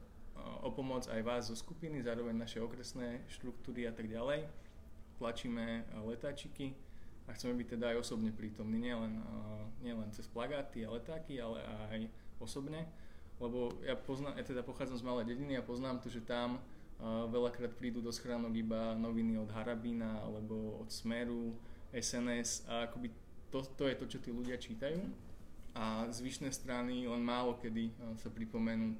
[0.64, 4.48] o pomoc aj vás zo skupiny, zároveň naše okresné štruktúry a tak ďalej.
[5.20, 6.72] Tlačíme letáčiky,
[7.28, 9.20] a chceme byť teda aj osobne prítomní, nielen,
[9.84, 11.60] nielen cez plagáty a letáky, ale
[11.92, 12.00] aj
[12.40, 12.88] osobne,
[13.36, 16.58] lebo ja, poznám, ja teda pochádzam z malej dediny a poznám to, že tam
[17.30, 21.54] veľakrát prídu do schránok iba noviny od Harabína alebo od Smeru,
[21.94, 23.14] SNS a akoby
[23.54, 24.98] to, to je to, čo tí ľudia čítajú.
[25.78, 28.98] A zvyšné strany len málo kedy sa pripomenú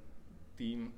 [0.54, 0.94] tým,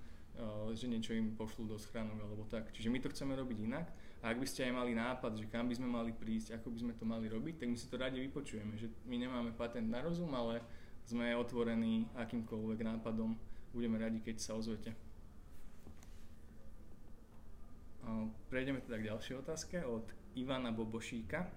[0.77, 2.69] že niečo im pošlú do schránok alebo tak.
[2.77, 3.87] Čiže my to chceme robiť inak
[4.21, 6.79] a ak by ste aj mali nápad, že kam by sme mali prísť, ako by
[6.85, 10.05] sme to mali robiť, tak my si to radi vypočujeme, že my nemáme patent na
[10.05, 10.61] rozum, ale
[11.09, 13.33] sme otvorení akýmkoľvek nápadom.
[13.73, 14.93] Budeme radi, keď sa ozvete.
[18.53, 20.05] Prejdeme teda k ďalšej otázke od
[20.37, 21.49] Ivana Bobošíka.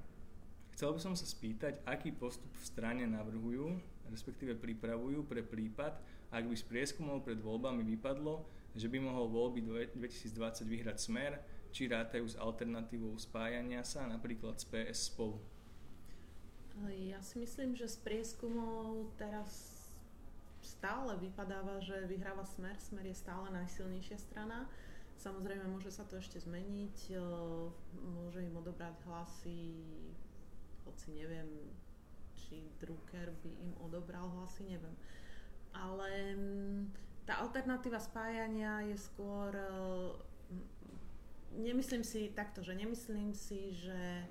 [0.71, 3.75] Chcel by som sa spýtať, aký postup v strane navrhujú,
[4.09, 5.99] respektíve pripravujú pre prípad,
[6.33, 8.41] ak by z prieskumov pred voľbami vypadlo,
[8.73, 9.61] že by mohol voľby
[9.93, 11.37] 2020 vyhrať Smer,
[11.73, 15.41] či rátajú s alternatívou spájania sa napríklad z PS spolu?
[16.89, 19.73] Ja si myslím, že z prieskumov teraz
[20.61, 22.77] stále vypadáva, že vyhráva Smer.
[22.77, 24.69] Smer je stále najsilnejšia strana.
[25.17, 27.17] Samozrejme, môže sa to ešte zmeniť,
[28.01, 29.81] môže im odobrať hlasy,
[30.85, 31.73] hoci neviem,
[32.33, 34.93] či Drucker by im odobral hlasy, neviem.
[35.73, 36.09] Ale
[37.25, 39.53] tá alternatíva spájania je skôr...
[41.53, 44.25] E, nemyslím si takto, že nemyslím si, že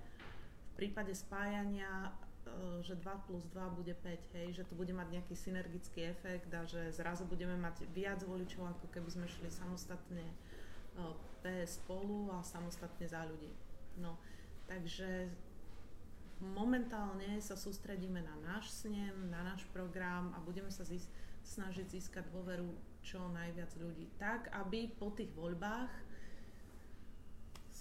[0.72, 2.10] v prípade spájania
[2.46, 6.50] e, že 2 plus 2 bude 5, hej, že to bude mať nejaký synergický efekt
[6.54, 10.26] a že zrazu budeme mať viac voličov, ako keby sme šli samostatne
[11.42, 13.50] P spolu a samostatne za ľudí.
[13.96, 14.20] No,
[14.68, 15.32] takže
[16.42, 21.10] momentálne sa sústredíme na náš snem, na náš program a budeme sa zís-
[21.42, 22.66] snažiť získať dôveru
[23.02, 24.06] čo najviac ľudí.
[24.18, 25.90] Tak, aby po tých voľbách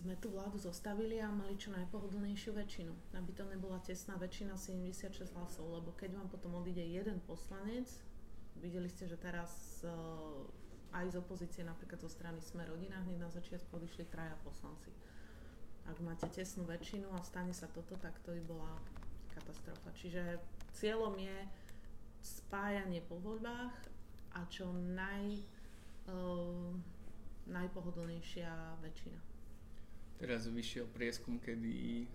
[0.02, 2.94] sme tú vládu zostavili a mali čo najpohodlnejšiu väčšinu.
[3.14, 7.86] Aby to nebola tesná väčšina 76 hlasov, lebo keď vám potom odíde jeden poslanec,
[8.58, 10.42] videli ste, že teraz uh,
[10.98, 14.90] aj z opozície, napríklad zo strany Sme rodina, hneď na začiatku odišli traja poslanci
[15.90, 18.72] ak máte tesnú väčšinu a stane sa toto, tak to by bola
[19.34, 19.90] katastrofa.
[19.98, 20.38] Čiže
[20.78, 21.38] cieľom je
[22.22, 23.74] spájanie po voľbách
[24.38, 25.42] a čo naj,
[26.12, 26.72] uh,
[27.50, 29.31] najpohodlnejšia väčšina.
[30.22, 32.06] Teraz vyšiel prieskum, kedy,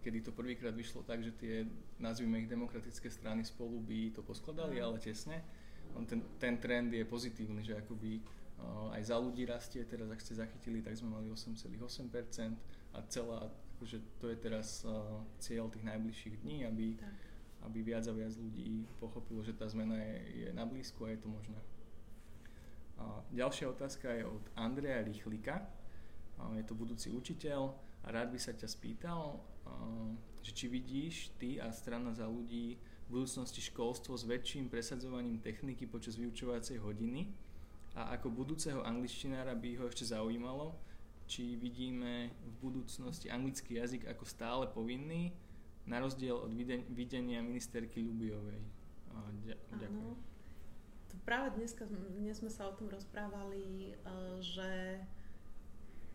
[0.00, 1.68] kedy to prvýkrát vyšlo tak, že tie,
[2.00, 4.88] nazvime ich demokratické strany spolu by to poskladali, no.
[4.88, 5.44] ale tesne.
[6.08, 8.24] Ten, ten trend je pozitívny, že akoby
[8.92, 12.56] aj za ľudí rastie, teraz ak ste zachytili, tak sme mali 8,8%,
[12.92, 14.84] a celá, akože to je teraz
[15.40, 16.96] cieľ tých najbližších dní, aby,
[17.64, 21.20] aby viac a viac ľudí pochopilo, že tá zmena je, je na blízku a je
[21.20, 21.60] to možné.
[23.00, 25.81] A ďalšia otázka je od Andreja Rychlika.
[26.58, 29.38] Je to budúci učiteľ a rád by sa ťa spýtal,
[30.42, 32.76] že či vidíš ty a strana za ľudí
[33.06, 37.30] v budúcnosti školstvo s väčším presadzovaním techniky počas vyučovacej hodiny
[37.94, 40.74] a ako budúceho angličtinára by ho ešte zaujímalo,
[41.28, 45.32] či vidíme v budúcnosti anglický jazyk ako stále povinný,
[45.86, 46.52] na rozdiel od
[46.94, 48.62] videnia ministerky Ľubiovej.
[49.74, 50.14] Ďakujem.
[51.10, 53.94] To práve dneska, dnes sme sa o tom rozprávali, e,
[54.40, 55.02] že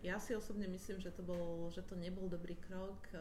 [0.06, 3.18] ja si osobne myslím, že to, bol, že to nebol dobrý krok e,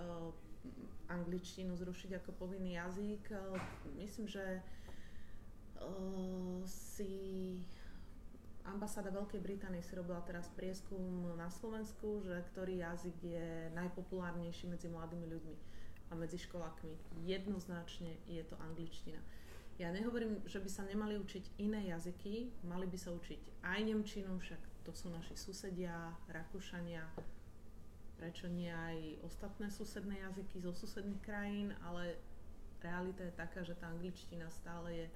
[1.08, 3.32] angličtinu zrušiť ako povinný jazyk.
[3.32, 3.38] E,
[4.04, 4.60] myslím, že
[6.64, 7.12] si
[8.66, 14.90] Ambasáda Veľkej Británie si robila teraz prieskum na Slovensku, že ktorý jazyk je najpopulárnejší medzi
[14.90, 15.56] mladými ľuďmi
[16.10, 17.22] a medzi školákmi.
[17.28, 19.22] Jednoznačne je to angličtina.
[19.76, 24.32] Ja nehovorím, že by sa nemali učiť iné jazyky, mali by sa učiť aj nemčinu,
[24.40, 27.02] však to sú naši susedia, Rakúšania,
[28.14, 32.14] prečo nie aj ostatné susedné jazyky zo susedných krajín, ale
[32.78, 35.06] realita je taká, že tá angličtina stále je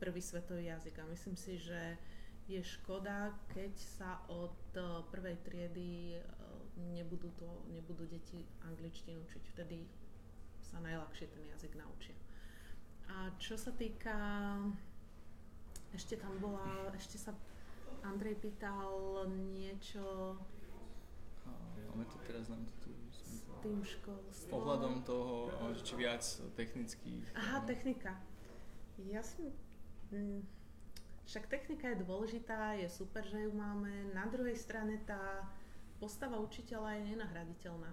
[0.00, 2.00] prvý svetový jazyk a myslím si, že
[2.48, 4.80] je škoda, keď sa od e,
[5.12, 6.20] prvej triedy e,
[6.96, 9.44] nebudú, to, nebudú deti angličtinu učiť.
[9.52, 9.84] Vtedy
[10.64, 12.16] sa najľahšie ten jazyk naučia.
[13.12, 14.16] A čo sa týka,
[15.92, 17.36] ešte tam bola, ešte sa
[18.04, 20.36] Andrej pýtal niečo...
[21.88, 24.54] Máme to teraz nám to tu s tým školstvom.
[24.54, 25.50] Ohľadom toho,
[25.82, 26.22] či viac
[26.54, 27.34] technických...
[27.34, 27.66] Aha, no.
[27.66, 28.12] technika.
[29.08, 29.50] Ja som...
[30.14, 30.46] Mm,
[31.28, 34.14] však technika je dôležitá, je super, že ju máme.
[34.16, 35.44] Na druhej strane tá
[35.98, 37.92] postava učiteľa je nenahraditeľná.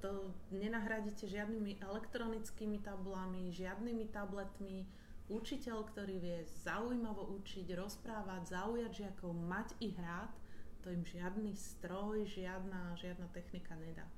[0.00, 4.86] To nenahradíte žiadnymi elektronickými tablami, žiadnymi tabletmi.
[5.30, 10.34] Učiteľ, ktorý vie zaujímavo učiť, rozprávať, zaujať žiakov, mať ich rád,
[10.82, 14.10] to im žiadny stroj, žiadna, žiadna technika nedá.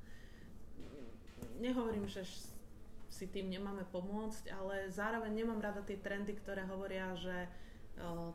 [1.60, 2.24] Nehovorím, že
[3.12, 7.44] si tým nemáme pomôcť, ale zároveň nemám rada tie trendy, ktoré hovoria, že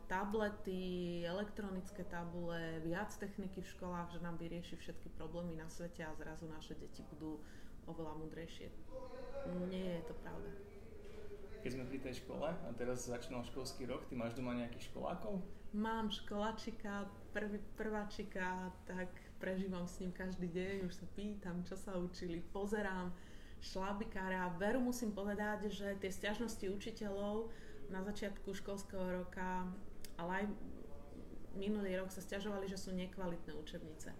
[0.06, 6.14] tablety, elektronické tabule, viac techniky v školách, že nám vyrieši všetky problémy na svete a
[6.14, 7.42] zrazu naše deti budú
[7.90, 8.70] oveľa múdrejšie.
[9.66, 10.67] Nie je to pravda.
[11.58, 15.42] Keď sme pri tej škole a teraz začínal školský rok, ty máš doma nejakých školákov?
[15.74, 19.10] Mám školačika, prvý, prváčika, tak
[19.42, 23.12] prežívam s ním každý deň, už sa pýtam, čo sa učili, pozerám
[23.60, 24.54] šlabikára.
[24.56, 27.50] Veru musím povedať, že tie stiažnosti učiteľov
[27.90, 29.66] na začiatku školského roka,
[30.14, 30.44] ale aj
[31.58, 34.14] minulý rok sa stiažovali, že sú nekvalitné učebnice.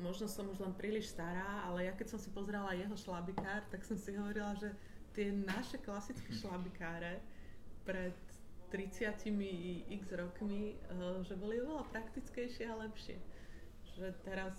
[0.00, 3.84] Možno som už len príliš stará, ale ja keď som si pozrela jeho šlabikár, tak
[3.84, 4.72] som si hovorila, že
[5.12, 7.20] tie naše klasické šlabikáre
[7.84, 8.16] pred
[8.72, 13.20] 30 x rokmi, eh, že boli oveľa praktickejšie a lepšie.
[13.96, 14.56] Že teraz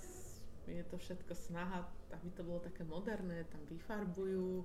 [0.70, 4.64] je to všetko snaha, aby to bolo také moderné, tam vyfarbujú,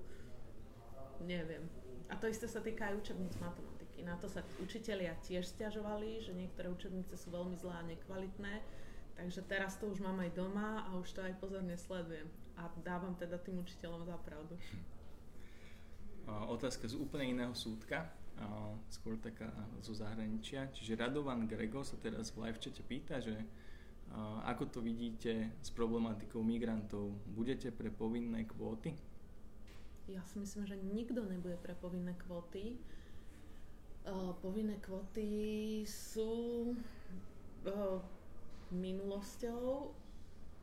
[1.27, 1.67] neviem.
[2.09, 4.05] A to isté sa týka aj učebníc matematiky matematiky.
[4.05, 8.63] Na to sa učitelia tiež stiažovali, že niektoré učebnice sú veľmi zlé a nekvalitné.
[9.17, 12.31] Takže teraz to už mám aj doma a už to aj pozorne sledujem.
[12.57, 14.55] A dávam teda tým učiteľom za pravdu.
[16.29, 18.13] Otázka z úplne iného súdka.
[18.89, 19.51] skôr taká
[19.83, 20.71] zo zahraničia.
[20.71, 23.35] Čiže Radovan Grego sa teraz v live chate pýta, že
[24.49, 27.13] ako to vidíte s problematikou migrantov?
[27.29, 28.97] Budete pre povinné kvóty?
[30.09, 32.81] Ja si myslím, že nikto nebude pre povinné kvóty.
[34.41, 36.73] Povinné kvóty sú
[38.73, 39.93] minulosťou,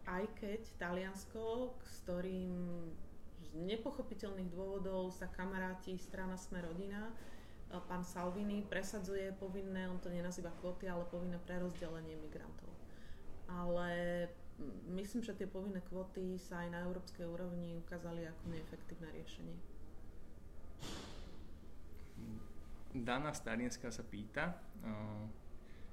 [0.10, 2.54] aj keď Taliansko, s ktorým
[3.56, 7.12] nepochopiteľných dôvodov sa kamaráti strana Sme rodina,
[7.88, 12.72] pán Salvini presadzuje povinné, on to nenazýva kvóty, ale povinné prerozdelenie migrantov.
[13.48, 13.90] Ale
[14.96, 19.58] myslím, že tie povinné kvóty sa aj na európskej úrovni ukázali ako neefektívne riešenie.
[22.96, 24.56] Dana Starinská sa pýta,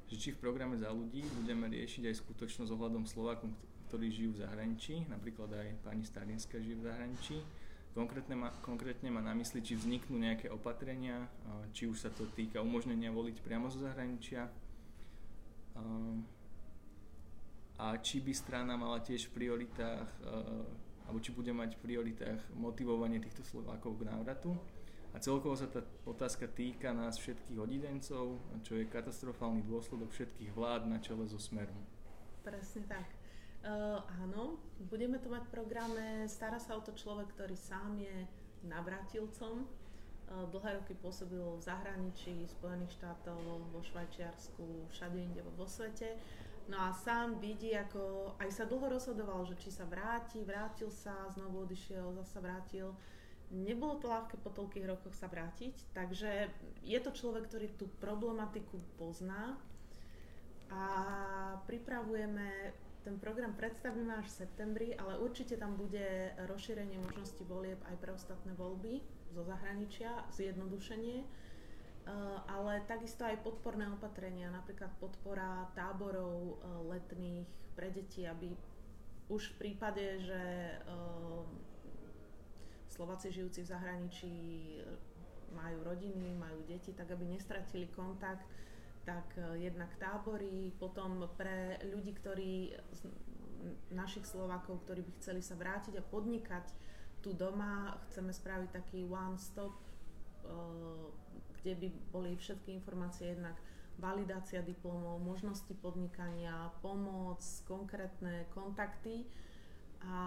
[0.07, 3.51] že či v programe za ľudí budeme riešiť aj skutočnosť ohľadom Slovákom,
[3.93, 7.37] ktorí žijú v zahraničí, napríklad aj pani Starinská žije v zahraničí.
[7.93, 11.29] Konkrétne má, konkrétne má na mysli, či vzniknú nejaké opatrenia,
[11.77, 14.49] či už sa to týka umožnenia voliť priamo zo zahraničia
[17.77, 20.09] a či by strana mala tiež v prioritách,
[21.05, 24.57] alebo či bude mať v prioritách motivovanie týchto Slovákov k návratu.
[25.13, 30.89] A celkovo sa tá otázka týka nás všetkých odidencov, čo je katastrofálny dôsledok všetkých vlád
[30.89, 31.77] na čele so Smerom.
[32.41, 33.21] Presne tak.
[33.63, 34.59] Uh, áno,
[34.91, 36.27] budeme to mať v programe.
[36.27, 38.27] Stará sa o to človek, ktorý sám je
[38.67, 39.63] navrátilcom.
[39.63, 43.39] Uh, dlhé roky pôsobil v zahraničí, Spojených štátov,
[43.71, 46.19] vo Švajčiarsku, všade inde vo svete.
[46.67, 51.31] No a sám vidí, ako aj sa dlho rozhodoval, že či sa vráti, vrátil sa,
[51.35, 52.95] znovu odišiel, zase vrátil.
[53.51, 56.51] Nebolo to ľahké po toľkých rokoch sa vrátiť, takže
[56.83, 59.55] je to človek, ktorý tú problematiku pozná
[60.73, 60.83] a
[61.69, 67.97] pripravujeme, ten program predstavíme až v septembri, ale určite tam bude rozšírenie možnosti volieb aj
[67.99, 69.03] pre ostatné voľby
[69.35, 71.27] zo zahraničia, zjednodušenie, e,
[72.47, 76.55] ale takisto aj podporné opatrenia, napríklad podpora táborov e,
[76.95, 78.55] letných pre deti, aby
[79.27, 80.77] už v prípade, že e,
[82.87, 84.35] Slováci žijúci v zahraničí
[85.57, 88.45] majú rodiny, majú deti, tak aby nestratili kontakt,
[89.03, 92.77] tak e, jednak tábory, potom pre ľudí, ktorí,
[93.95, 96.67] našich Slovákov, ktorí by chceli sa vrátiť a podnikať
[97.23, 99.85] tu doma, chceme spraviť taký one-stop, e,
[101.63, 103.55] kde by boli všetky informácie jednak
[104.01, 107.39] validácia diplomov, možnosti podnikania, pomoc,
[107.69, 109.29] konkrétne kontakty.
[110.03, 110.19] A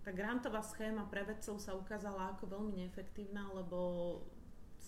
[0.00, 3.78] tá grantová schéma pre vedcov sa ukázala ako veľmi neefektívna, lebo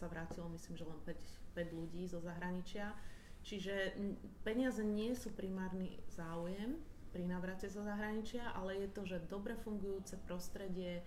[0.00, 2.96] sa vrátilo myslím, že len 5, 5 ľudí zo zahraničia.
[3.44, 3.96] Čiže
[4.40, 6.80] peniaze nie sú primárny záujem
[7.12, 11.04] pri navrate zo zahraničia, ale je to, že dobre fungujúce prostredie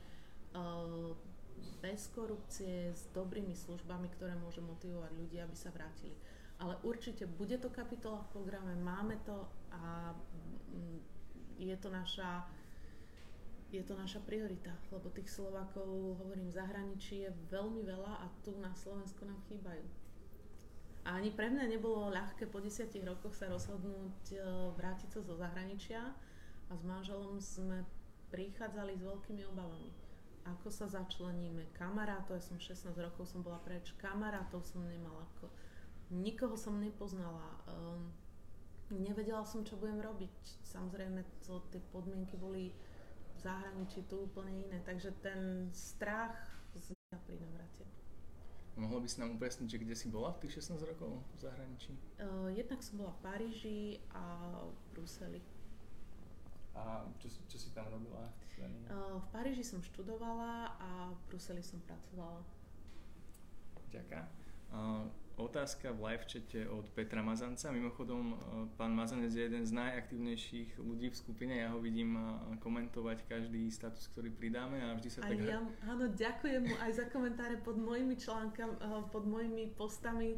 [1.81, 6.13] bez korupcie, s dobrými službami, ktoré môže motivovať ľudí, aby sa vrátili.
[6.61, 10.13] Ale určite bude to kapitola v programe, máme to a
[11.57, 12.45] je to naša
[13.73, 18.53] je to naša priorita, lebo tých Slovákov, hovorím, v zahraničí je veľmi veľa a tu
[18.61, 19.81] na Slovensku nám chýbajú.
[21.03, 24.39] A ani pre mňa nebolo ľahké po desiatich rokoch sa rozhodnúť e,
[24.79, 25.99] vrátiť sa zo zahraničia
[26.69, 27.83] a s manželom sme
[28.31, 29.91] prichádzali s veľkými obavami.
[30.47, 35.51] Ako sa začleníme, kamarátov, ja som 16 rokov som bola preč, kamarátov som nemala, ako,
[36.11, 38.11] nikoho som nepoznala, um,
[38.91, 40.35] nevedela som, čo budem robiť.
[40.67, 42.75] Samozrejme, to, tie podmienky boli
[43.43, 44.79] zahraničí tu úplne iné.
[44.87, 46.39] Takže ten strach
[46.73, 46.95] z
[47.27, 47.85] pri navrate.
[48.73, 51.93] Mohla by si nám upresniť, že kde si bola v tých 16 rokov v zahraničí?
[52.17, 53.81] Uh, jednak som bola v Paríži
[54.17, 54.23] a
[54.65, 55.41] v Bruseli.
[56.73, 58.33] A čo, čo si tam robila?
[58.89, 62.41] Uh, v Paríži som študovala a v Bruseli som pracovala.
[63.93, 64.25] Ďakujem.
[64.73, 65.05] Uh,
[65.37, 67.71] otázka v live chate od Petra Mazanca.
[67.71, 68.35] Mimochodom, e,
[68.77, 71.53] pán Mazanec je jeden z najaktívnejších ľudí v skupine.
[71.57, 72.21] Ja ho vidím e,
[72.61, 75.49] komentovať každý status, ktorý pridáme a vždy sa aj tak...
[75.49, 80.37] Ja, áno, ďakujem mu aj za komentáre pod mojimi článkami, e, pod mojimi postami.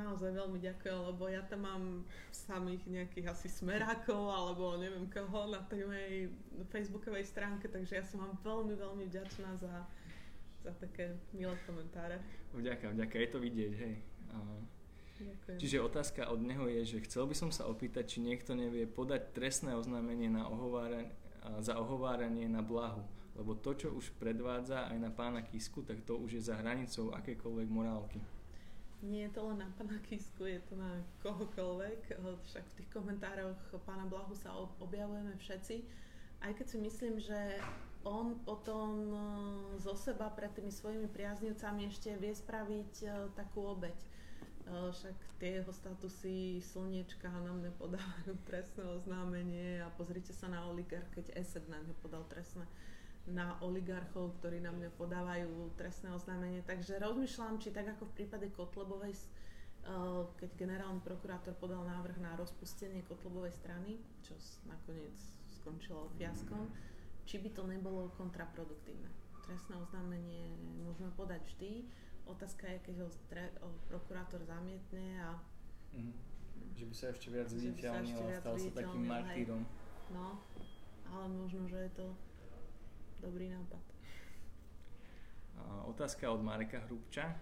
[0.00, 1.84] Naozaj veľmi ďakujem, lebo ja tam mám
[2.32, 6.32] samých nejakých asi smerákov alebo neviem koho na tej mojej
[6.72, 9.84] facebookovej stránke, takže ja som vám veľmi, veľmi vďačná za,
[10.64, 12.16] za také milé komentáre.
[12.56, 13.94] Vďaka, vďaka, je to vidieť, hej.
[15.14, 15.58] Ďakujem.
[15.60, 19.36] Čiže otázka od neho je, že chcel by som sa opýtať, či niekto nevie podať
[19.36, 21.12] trestné oznámenie na ohováranie,
[21.60, 23.04] za ohováranie na blahu.
[23.36, 27.12] Lebo to, čo už predvádza aj na pána Kisku, tak to už je za hranicou
[27.12, 28.18] akékoľvek morálky.
[29.04, 32.16] Nie je to len na pána Kisku, je to na kohokoľvek.
[32.50, 35.76] Však v tých komentároch pána Blahu sa objavujeme všetci.
[36.42, 37.60] Aj keď si myslím, že
[38.04, 39.12] on potom
[39.80, 42.92] zo seba pred tými svojimi priaznivcami ešte vie spraviť
[43.32, 43.96] takú obeď.
[44.64, 51.36] Však tie jeho statusy slniečka mne podávajú trestné oznámenie a pozrite sa na oligarch, keď
[51.36, 52.64] ESET na mňa podal trestné
[53.24, 56.60] na oligarchov, ktorí na mňa podávajú trestné oznámenie.
[56.68, 59.16] Takže rozmýšľam, či tak ako v prípade Kotlebovej,
[60.36, 64.36] keď generálny prokurátor podal návrh na rozpustenie Kotlebovej strany, čo
[64.68, 65.16] nakoniec
[65.60, 66.68] skončilo fiaskom,
[67.24, 69.08] či by to nebolo kontraproduktívne.
[69.44, 71.88] Trestné oznámenie môžeme podať vždy.
[72.24, 73.56] Otázka je, keď ho stre-
[73.88, 75.36] prokurátor zamietne a...
[75.92, 76.16] Mm.
[76.74, 79.62] Že by sa ešte viac zviditeľnil a stal sa takým martýrom.
[80.10, 80.40] No,
[81.06, 82.06] ale možno, že je to
[83.20, 83.82] dobrý nápad.
[85.86, 87.38] Otázka od Mareka Hrubča.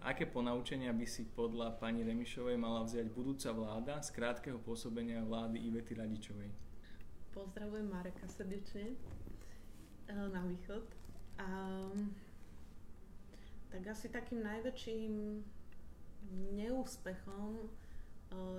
[0.00, 5.60] Aké ponaučenia by si podľa pani Remišovej mala vziať budúca vláda z krátkeho pôsobenia vlády
[5.68, 6.48] Ivety Radičovej?
[7.32, 8.96] Pozdravujem Mareka srdečne e,
[10.12, 10.84] na východ.
[11.40, 11.48] A,
[13.72, 15.40] tak asi takým najväčším
[16.52, 17.66] neúspechom e,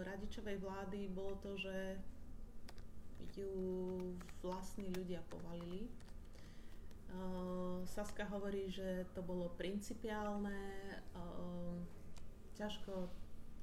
[0.02, 2.02] Radičovej vlády bolo to, že
[3.38, 3.54] ju
[4.42, 5.86] vlastní ľudia povalili.
[5.86, 5.90] E,
[7.86, 10.98] Saska hovorí, že to bolo principiálne,
[12.58, 13.06] ťažko,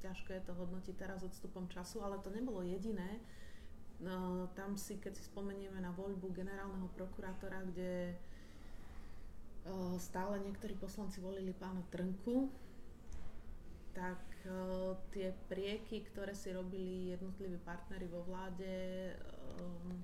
[0.07, 3.19] ťažko je to hodnotiť teraz odstupom času, ale to nebolo jediné.
[4.01, 8.17] No, tam si, keď si spomenieme na voľbu generálneho prokurátora, kde
[9.69, 12.49] uh, stále niektorí poslanci volili pána Trnku,
[13.93, 19.13] tak uh, tie prieky, ktoré si robili jednotliví partnery vo vláde,
[19.61, 20.01] um,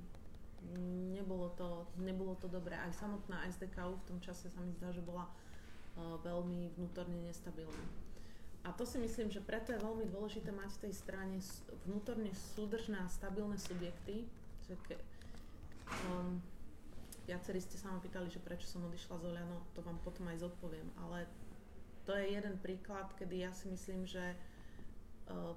[1.17, 2.77] nebolo, to, nebolo to dobré.
[2.77, 5.25] Aj samotná SDKU v tom čase sa mi zdá, že bola
[5.97, 8.06] veľmi vnútorne nestabilná.
[8.67, 11.39] A to si myslím, že preto je veľmi dôležité mať v tej strane
[11.87, 14.27] vnútorne súdržné a stabilné subjekty.
[14.67, 14.99] Že ke,
[16.11, 16.43] um,
[17.31, 20.43] viacerí ste sa ma pýtali, že prečo som odišla z Oliano, to vám potom aj
[20.43, 21.31] zodpoviem, ale
[22.03, 24.35] to je jeden príklad, kedy ja si myslím, že
[25.31, 25.55] uh,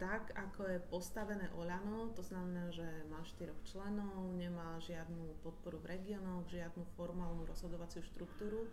[0.00, 5.94] tak, ako je postavené Oľano, to znamená, že má štyroch členov, nemá žiadnu podporu v
[6.00, 8.66] regiónoch, žiadnu formálnu rozhodovaciu štruktúru,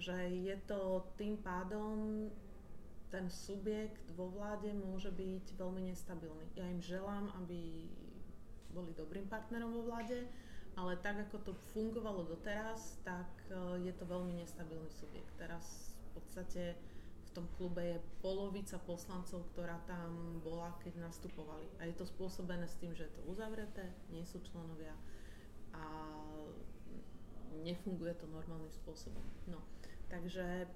[0.00, 2.26] že je to tým pádom
[3.10, 6.46] ten subjekt vo vláde môže byť veľmi nestabilný.
[6.58, 7.86] Ja im želám, aby
[8.74, 10.26] boli dobrým partnerom vo vláde,
[10.76, 15.32] ale tak ako to fungovalo doteraz, tak e, je to veľmi nestabilný subjekt.
[15.40, 16.76] Teraz v podstate
[17.26, 21.64] v tom klube je polovica poslancov, ktorá tam bola, keď nastupovali.
[21.80, 24.92] A je to spôsobené s tým, že je to uzavreté, nie sú členovia
[25.72, 25.84] a
[27.64, 29.24] nefunguje to normálnym spôsobom.
[29.48, 29.64] No,
[30.12, 30.68] takže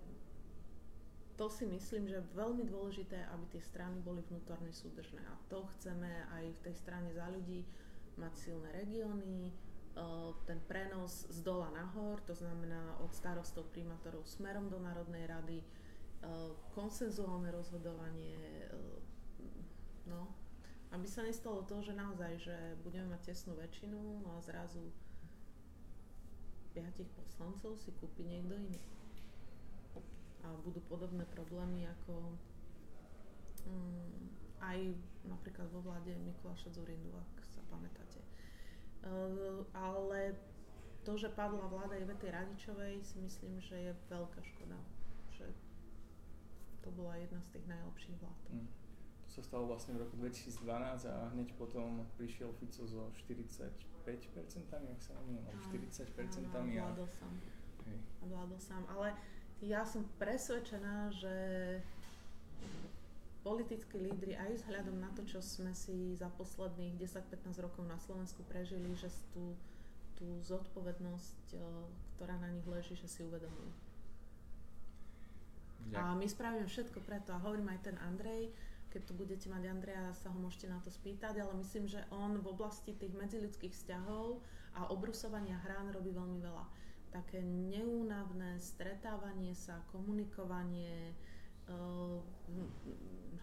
[1.41, 5.25] to si myslím, že je veľmi dôležité, aby tie strany boli vnútorne súdržné.
[5.25, 7.65] A to chceme aj v tej strane za ľudí
[8.21, 9.53] mať silné regióny, e,
[10.45, 15.67] ten prenos z dola nahor, to znamená od starostov, primátorov smerom do Národnej rady, e,
[16.77, 18.77] konsenzuálne rozhodovanie, e,
[20.13, 20.37] no,
[20.93, 24.93] aby sa nestalo to, že naozaj, že budeme mať tesnú väčšinu, no a zrazu
[26.77, 29.00] piatich poslancov si kúpi niekto iný
[30.45, 32.35] a budú podobné problémy ako
[33.69, 34.31] um,
[34.61, 38.21] aj napríklad vo vláde Mikuláša Zurindu, ak sa pamätáte.
[39.01, 40.37] Uh, ale
[41.05, 44.77] to, že padla vláda Ivety Radičovej, si myslím, že je veľká škoda.
[45.33, 45.49] Že
[46.85, 48.41] to bola jedna z tých najlepších vlád.
[48.53, 48.69] Mm.
[49.25, 53.63] To sa stalo vlastne v roku 2012 a hneď potom prišiel Fico so 45%,
[54.91, 56.51] ak sa nemýlim, 40%.
[56.51, 57.33] Áno, vládol sám.
[57.87, 57.99] Hej.
[58.27, 59.15] Vládol sám, ale
[59.61, 61.35] ja som presvedčená, že
[63.41, 68.45] politickí lídry aj vzhľadom na to, čo sme si za posledných 10-15 rokov na Slovensku
[68.49, 69.57] prežili, že tú,
[70.21, 71.57] tú zodpovednosť,
[72.17, 73.73] ktorá na nich leží, že si uvedomujú.
[75.97, 77.33] A my spravíme všetko preto.
[77.33, 78.53] A hovorím aj ten Andrej,
[78.93, 82.37] keď tu budete mať Andreja, sa ho môžete na to spýtať, ale myslím, že on
[82.39, 84.43] v oblasti tých medziludských vzťahov
[84.77, 86.65] a obrusovania hrán robí veľmi veľa
[87.11, 91.13] také neúnavné stretávanie sa, komunikovanie,
[91.67, 92.17] eh,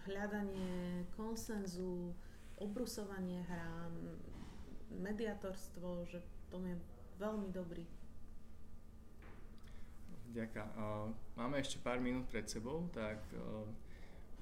[0.07, 2.15] hľadanie konsenzu,
[2.57, 3.93] obrusovanie hrán,
[5.03, 6.75] mediatorstvo, že to je
[7.19, 7.83] veľmi dobrý.
[10.31, 10.67] Ďakujem.
[11.39, 13.39] Máme ešte pár minút pred sebou, tak eh,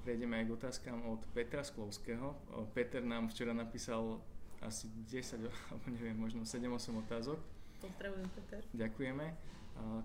[0.06, 2.38] prejdeme aj k otázkam od Petra Sklovského.
[2.70, 4.22] Peter nám včera napísal
[4.62, 8.62] asi 10, alebo neviem, možno 7-8 otázok Pozdravujem, Peter.
[8.74, 9.26] Ďakujeme.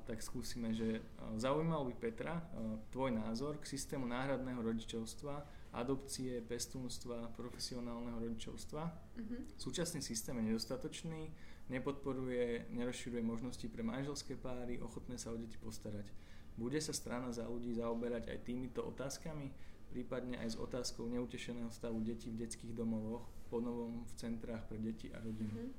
[0.03, 0.99] Tak skúsime, že
[1.39, 2.43] zaujímal by Petra
[2.91, 8.83] tvoj názor k systému náhradného rodičovstva adopcie, pestúnstva, profesionálneho rodičovstva.
[8.83, 9.39] Uh-huh.
[9.55, 11.31] Súčasný systém je nedostatočný,
[11.71, 16.11] nepodporuje, nerozširuje možnosti pre manželské páry, ochotné sa o deti postarať.
[16.59, 19.55] Bude sa strana za ľudí zaoberať aj týmito otázkami,
[19.95, 25.07] prípadne aj s otázkou neutešeného stavu detí v detských domovoch, ponovom v centrách pre deti
[25.15, 25.55] a rodinu?
[25.55, 25.71] Uh-huh.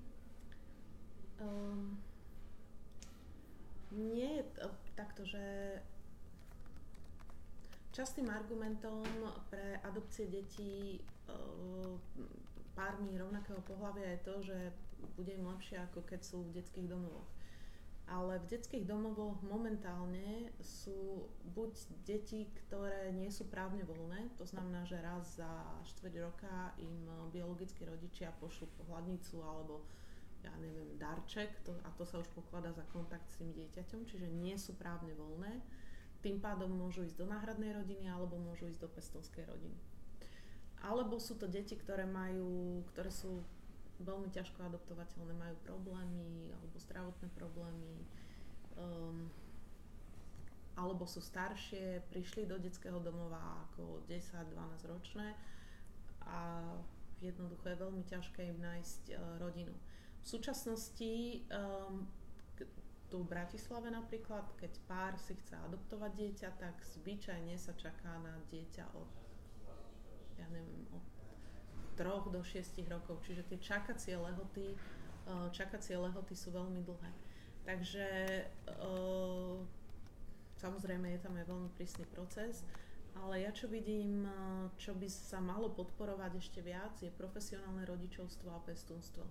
[1.42, 1.98] Um,
[3.90, 5.42] nie je to takto, že
[7.92, 9.04] Častým argumentom
[9.52, 11.00] pre adopcie detí e,
[12.72, 14.58] pármi rovnakého pohľavia je to, že
[15.12, 17.28] bude im lepšie ako keď sú v detských domovoch.
[18.08, 21.76] Ale v detských domovoch momentálne sú buď
[22.08, 25.52] deti, ktoré nie sú právne voľné, to znamená, že raz za
[25.92, 29.84] štvrť roka im biologickí rodičia pošlú pohľadnicu alebo
[30.42, 34.26] ja neviem, darček to, a to sa už pokladá za kontakt s tým dieťaťom, čiže
[34.26, 35.62] nie sú právne voľné
[36.22, 39.74] tým pádom môžu ísť do náhradnej rodiny alebo môžu ísť do pestovskej rodiny.
[40.86, 43.42] Alebo sú to deti, ktoré majú, ktoré sú
[44.02, 48.06] veľmi ťažko adoptovateľné, majú problémy alebo zdravotné problémy,
[48.78, 49.26] um,
[50.78, 55.36] alebo sú staršie, prišli do detského domova ako 10-12 ročné
[56.22, 56.64] a
[57.18, 59.74] jednoducho je veľmi ťažké im nájsť uh, rodinu.
[60.22, 62.06] V súčasnosti um,
[63.12, 68.40] tu v Bratislave napríklad, keď pár si chce adoptovať dieťa, tak zvyčajne sa čaká na
[68.48, 69.10] dieťa od,
[70.40, 71.04] ja neviem, od
[72.00, 73.20] 3 do 6 rokov.
[73.28, 77.12] Čiže tie čakacie lehoty, eh, čakacie lehoty sú veľmi dlhé.
[77.68, 78.06] Takže
[78.48, 79.56] eh,
[80.56, 82.64] samozrejme je tam aj veľmi prísny proces,
[83.12, 84.32] ale ja čo vidím, eh,
[84.80, 89.28] čo by sa malo podporovať ešte viac, je profesionálne rodičovstvo a pestúnstvo.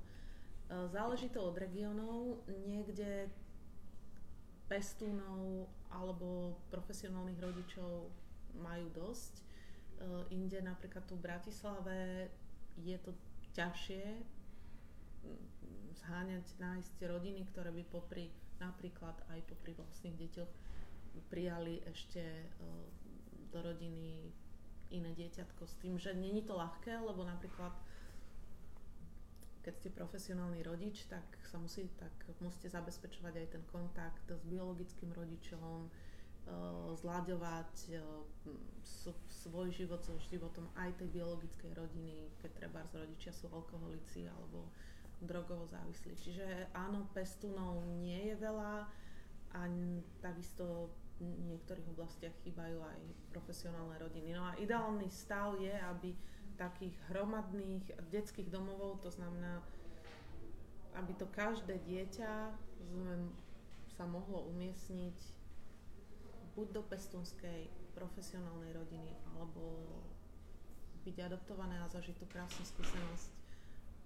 [0.71, 2.47] Záleží to od regiónov.
[2.47, 3.27] Niekde
[4.71, 8.07] pestúnov alebo profesionálnych rodičov
[8.55, 9.35] majú dosť.
[9.35, 9.43] E,
[10.31, 12.31] inde napríklad tu v Bratislave
[12.79, 13.11] je to
[13.51, 14.23] ťažšie
[16.01, 20.51] zháňať, nájsť rodiny, ktoré by popri, napríklad aj popri vlastných deťoch
[21.27, 22.47] prijali ešte e,
[23.51, 24.31] do rodiny
[24.91, 27.75] iné dieťatko s tým, že není to ľahké, lebo napríklad
[29.61, 35.13] keď ste profesionálny rodič, tak sa musí, tak musíte zabezpečovať aj ten kontakt s biologickým
[35.13, 38.01] rodičom, uh, zľaďovať uh,
[39.29, 44.65] svoj život so životom aj tej biologickej rodiny, keď treba z rodičia sú alkoholici alebo
[45.21, 46.17] drogovo závislí.
[46.17, 48.89] Čiže áno, pestúnov nie je veľa
[49.51, 49.61] a
[50.23, 50.89] takisto
[51.21, 54.33] v niektorých oblastiach chýbajú aj profesionálne rodiny.
[54.33, 56.17] No a ideálny stav je, aby
[56.61, 59.65] takých hromadných detských domovov, to znamená,
[60.93, 62.53] aby to každé dieťa
[63.97, 65.17] sa mohlo umiestniť
[66.53, 67.65] buď do pestunskej
[67.97, 69.89] profesionálnej rodiny, alebo
[71.01, 73.31] byť adoptované a zažiť tú krásnu skúsenosť,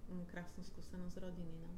[0.08, 1.54] mm, krásnu skúsenosť rodiny.
[1.60, 1.70] No.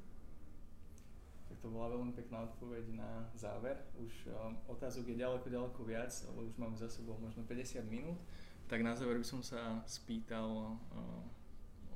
[1.49, 3.81] Tak to bola veľmi pekná odpoveď na záver.
[3.99, 8.21] Už um, otázok je ďaleko, ďaleko viac, lebo už máme za sebou možno 50 minút.
[8.69, 11.25] Tak na záver by som sa spýtal uh,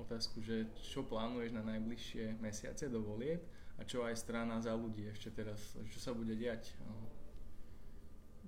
[0.01, 3.45] otázku, že čo plánuješ na najbližšie mesiace do volieb
[3.77, 6.73] a čo aj strana za ľudí ešte teraz, čo sa bude diať?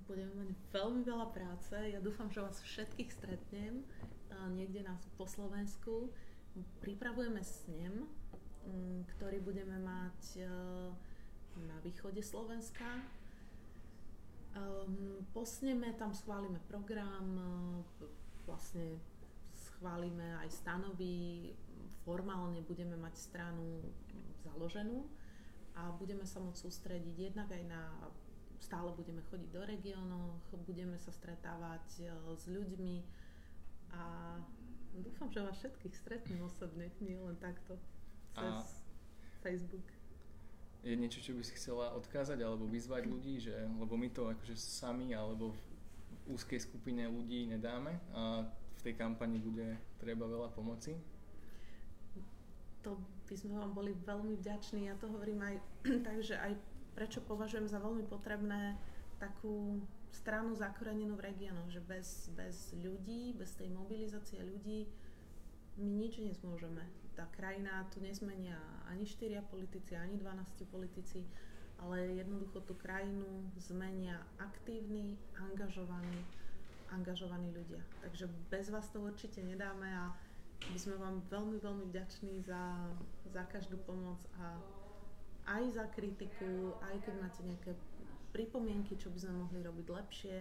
[0.09, 1.77] Budeme mať veľmi veľa práce.
[1.77, 3.85] Ja dúfam, že vás všetkých stretnem
[4.33, 6.09] uh, niekde na, po Slovensku.
[6.81, 8.09] Pripravujeme snem,
[8.65, 10.41] um, ktorý budeme mať
[11.55, 13.05] na východe Slovenska
[14.55, 17.35] Um, posneme, tam schválime program,
[18.47, 19.01] vlastne
[19.53, 21.51] schválime aj stanovy,
[22.05, 23.81] formálne budeme mať stranu
[24.45, 25.03] založenú
[25.75, 27.81] a budeme sa môcť sústrediť jednak aj na
[28.65, 32.95] stále budeme chodiť do regiónov, budeme sa stretávať e, s ľuďmi
[33.93, 34.01] a
[34.95, 37.77] dúfam, že vás všetkých stretnem osobne, nie len takto
[38.33, 38.65] cez a...
[39.43, 39.85] Facebook.
[40.81, 44.57] Je niečo, čo by si chcela odkázať alebo vyzvať ľudí, že, lebo my to akože
[44.57, 45.53] sami alebo
[46.25, 50.97] úzkej skupine ľudí nedáme a v tej kampani bude treba veľa pomoci?
[52.85, 54.89] To by sme vám boli veľmi vďační.
[54.89, 55.55] Ja to hovorím aj
[56.09, 56.53] takže aj
[56.93, 58.77] prečo považujem za veľmi potrebné
[59.17, 59.81] takú
[60.13, 64.87] stranu zakorenenú v regiónoch, že bez, bez ľudí, bez tej mobilizácie ľudí
[65.75, 68.59] my nič nezmôžeme tá krajina tu nezmenia
[68.91, 71.23] ani štyria politici, ani 12 politici,
[71.81, 76.23] ale jednoducho tú krajinu zmenia aktívni, angažovaní,
[76.89, 77.81] angažovaní ľudia.
[78.01, 80.15] Takže bez vás to určite nedáme a
[80.71, 82.89] my sme vám veľmi, veľmi vďační za,
[83.29, 84.55] za každú pomoc a
[85.45, 87.71] aj za kritiku, aj keď máte nejaké
[88.33, 90.35] pripomienky, čo by sme mohli robiť lepšie.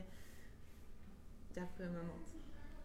[1.53, 2.27] Ďakujeme moc.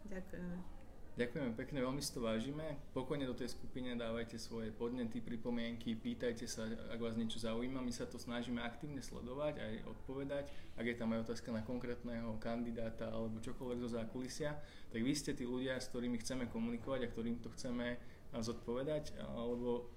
[0.06, 0.79] Ďakujeme.
[1.20, 2.80] Ďakujeme pekne, veľmi si to vážime.
[2.96, 7.84] Pokojne do tej skupine dávajte svoje podnety, pripomienky, pýtajte sa, ak vás niečo zaujíma.
[7.84, 10.48] My sa to snažíme aktívne sledovať, aj odpovedať.
[10.80, 14.56] Ak je tam aj otázka na konkrétneho kandidáta alebo čokoľvek zo zákulisia,
[14.88, 18.00] tak vy ste tí ľudia, s ktorými chceme komunikovať a ktorým to chceme
[18.32, 19.92] zodpovedať, alebo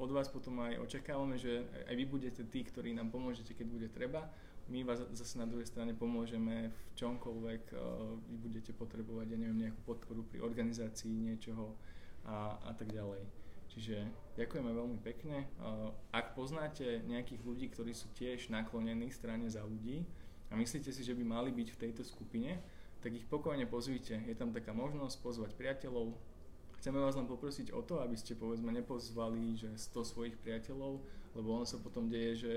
[0.00, 3.88] od vás potom aj očakávame, že aj vy budete tí, ktorí nám pomôžete, keď bude
[3.92, 4.32] treba
[4.68, 9.68] my vás zase na druhej strane pomôžeme v čomkoľvek uh, vy budete potrebovať, ja neviem,
[9.68, 11.74] nejakú podporu pri organizácii niečoho
[12.26, 13.26] a, a tak ďalej.
[13.72, 14.04] Čiže
[14.36, 15.48] ďakujeme veľmi pekne.
[15.56, 20.04] Uh, ak poznáte nejakých ľudí, ktorí sú tiež naklonení strane za ľudí
[20.52, 22.60] a myslíte si, že by mali byť v tejto skupine,
[23.02, 24.20] tak ich pokojne pozvite.
[24.28, 26.14] Je tam taká možnosť pozvať priateľov.
[26.78, 31.02] Chceme vás len poprosiť o to, aby ste povedzme nepozvali že 100 svojich priateľov,
[31.34, 32.54] lebo ono sa potom deje, že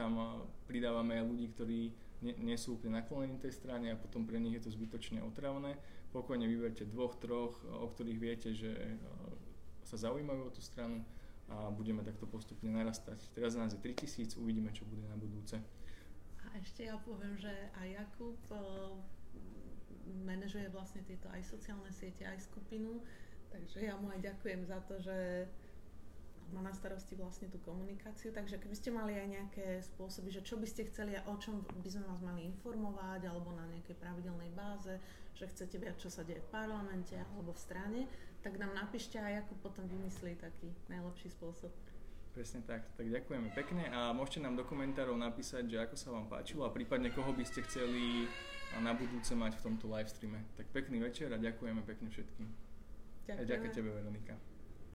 [0.00, 0.16] tam
[0.64, 1.80] pridávame aj ľudí, ktorí
[2.24, 5.76] nie, nie sú úplne naklonení tej strane a potom pre nich je to zbytočne otravné.
[6.16, 8.96] Pokojne vyberte dvoch, troch, o ktorých viete, že
[9.84, 11.04] sa zaujímajú o tú stranu
[11.50, 13.28] a budeme takto postupne narastať.
[13.36, 15.60] Teraz nás je 3000, uvidíme, čo bude na budúce.
[16.40, 18.38] A ešte ja poviem, že aj Jakub
[20.26, 23.02] manažuje vlastne tieto aj sociálne siete, aj skupinu,
[23.50, 25.46] takže ja mu aj ďakujem za to, že
[26.52, 30.58] má na starosti vlastne tú komunikáciu, takže keby ste mali aj nejaké spôsoby, že čo
[30.58, 34.50] by ste chceli a o čom by sme vás mali informovať, alebo na nejakej pravidelnej
[34.52, 34.98] báze,
[35.34, 38.00] že chcete viac, čo sa deje v parlamente alebo v strane,
[38.42, 41.72] tak nám napíšte aj ako potom vymyslí taký najlepší spôsob.
[42.30, 42.86] Presne tak.
[42.94, 46.70] Tak ďakujeme pekne a môžete nám do komentárov napísať, že ako sa vám páčilo a
[46.70, 48.30] prípadne koho by ste chceli
[48.78, 50.46] na budúce mať v tomto live streame.
[50.54, 52.46] Tak pekný večer a ďakujeme pekne všetkým.
[53.26, 53.42] Ďakujeme.
[53.42, 54.49] A ďakujem tebe, Veronika.